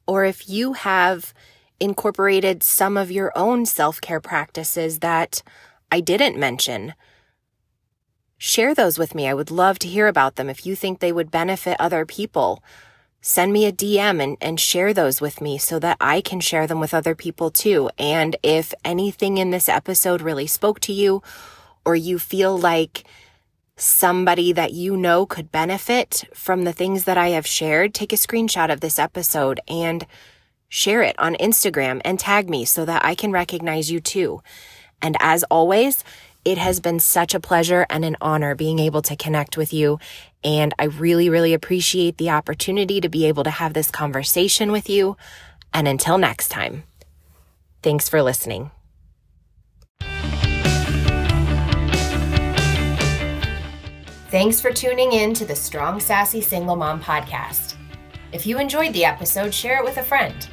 Or 0.06 0.26
if 0.26 0.50
you 0.50 0.74
have 0.74 1.34
incorporated 1.80 2.64
some 2.64 2.98
of 2.98 3.12
your 3.12 3.32
own 3.36 3.66
self 3.66 4.02
care 4.02 4.20
practices 4.20 5.00
that 5.00 5.42
I 5.92 6.02
didn't 6.02 6.38
mention, 6.38 6.94
share 8.38 8.76
those 8.76 9.00
with 9.00 9.16
me. 9.16 9.28
I 9.28 9.34
would 9.34 9.52
love 9.52 9.80
to 9.80 9.88
hear 9.88 10.08
about 10.08 10.36
them 10.36 10.50
if 10.50 10.66
you 10.66 10.76
think 10.76 11.00
they 11.00 11.12
would 11.12 11.32
benefit 11.32 11.78
other 11.80 12.06
people 12.06 12.64
send 13.28 13.52
me 13.52 13.66
a 13.66 13.74
DM 13.74 14.24
and, 14.24 14.38
and 14.40 14.60
share 14.60 14.94
those 14.94 15.20
with 15.20 15.42
me 15.42 15.58
so 15.58 15.80
that 15.80 15.98
I 16.00 16.22
can 16.22 16.40
share 16.40 16.68
them 16.68 16.80
with 16.80 16.94
other 16.94 17.14
people 17.16 17.52
too. 17.52 17.90
And 17.98 18.36
if 18.42 18.74
anything 18.86 19.38
in 19.38 19.52
this 19.52 19.68
episode 19.68 20.22
really 20.22 20.48
spoke 20.48 20.80
to 20.82 20.94
you, 20.94 21.22
or 21.86 21.96
you 21.96 22.20
feel 22.20 22.58
like 22.58 23.04
somebody 23.76 24.54
that 24.54 24.74
you 24.74 24.98
know 24.98 25.26
could 25.26 25.52
benefit 25.52 26.24
from 26.34 26.64
the 26.64 26.74
things 26.74 27.04
that 27.04 27.18
I 27.18 27.30
have 27.30 27.46
shared, 27.46 27.94
take 27.94 28.14
a 28.14 28.18
screenshot 28.18 28.72
of 28.72 28.80
this 28.82 28.98
episode 28.98 29.60
and 29.68 30.06
share 30.70 31.02
it 31.04 31.18
on 31.20 31.36
Instagram 31.36 32.02
and 32.04 32.20
tag 32.20 32.50
me 32.50 32.66
so 32.66 32.86
that 32.86 33.04
I 33.06 33.16
can 33.16 33.32
recognize 33.32 33.92
you 33.92 34.00
too. 34.00 34.42
And 35.02 35.16
as 35.20 35.44
always, 35.44 36.04
it 36.46 36.58
has 36.58 36.80
been 36.80 37.00
such 37.00 37.34
a 37.34 37.40
pleasure 37.40 37.86
and 37.90 38.06
an 38.06 38.16
honor 38.22 38.56
being 38.56 38.80
able 38.80 39.02
to 39.04 39.16
connect 39.16 39.58
with 39.58 39.74
you. 39.74 40.00
And 40.44 40.74
I 40.80 40.86
really, 40.86 41.30
really 41.30 41.54
appreciate 41.54 42.18
the 42.18 42.30
opportunity 42.30 43.02
to 43.02 43.10
be 43.10 43.26
able 43.26 43.44
to 43.44 43.50
have 43.50 43.74
this 43.74 43.92
conversation 43.92 44.72
with 44.72 44.90
you. 44.90 45.18
And 45.74 45.88
until 45.88 46.18
next 46.18 46.48
time, 46.50 46.84
thanks 47.84 48.08
for 48.08 48.22
listening. 48.22 48.72
Thanks 54.30 54.60
for 54.60 54.72
tuning 54.72 55.14
in 55.14 55.34
to 55.36 55.46
the 55.46 55.56
Strong 55.56 56.02
Sassy 56.02 56.42
Single 56.42 56.76
Mom 56.76 57.02
podcast. 57.02 57.76
If 58.34 58.46
you 58.46 58.60
enjoyed 58.60 58.94
the 58.94 59.06
episode, 59.06 59.54
share 59.54 59.78
it 59.78 59.86
with 59.86 59.98
a 59.98 60.04
friend 60.04 60.48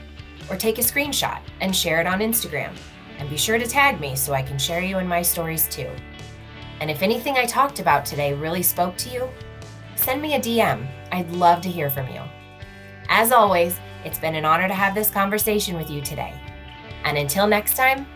or 0.50 0.56
take 0.56 0.78
a 0.78 0.82
screenshot 0.82 1.40
and 1.60 1.74
share 1.74 2.00
it 2.00 2.06
on 2.06 2.20
Instagram. 2.20 2.72
And 3.18 3.30
be 3.30 3.36
sure 3.36 3.58
to 3.58 3.66
tag 3.66 4.00
me 4.00 4.16
so 4.16 4.34
I 4.34 4.42
can 4.42 4.58
share 4.58 4.80
you 4.80 4.98
in 4.98 5.06
my 5.06 5.22
stories 5.22 5.68
too. 5.68 5.90
And 6.80 6.90
if 6.90 7.02
anything 7.02 7.36
I 7.36 7.46
talked 7.46 7.78
about 7.78 8.04
today 8.04 8.34
really 8.34 8.62
spoke 8.62 8.96
to 8.98 9.10
you, 9.10 9.28
send 9.94 10.20
me 10.20 10.34
a 10.34 10.40
DM. 10.40 10.86
I'd 11.12 11.30
love 11.30 11.60
to 11.62 11.70
hear 11.70 11.90
from 11.90 12.08
you. 12.08 12.20
As 13.08 13.32
always, 13.32 13.78
it's 14.04 14.18
been 14.18 14.34
an 14.34 14.44
honor 14.44 14.68
to 14.68 14.74
have 14.74 14.94
this 14.94 15.10
conversation 15.10 15.76
with 15.76 15.90
you 15.90 16.00
today. 16.00 16.34
And 17.04 17.16
until 17.16 17.46
next 17.46 17.76
time, 17.76 18.06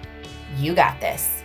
you 0.57 0.75
got 0.75 1.01
this. 1.01 1.38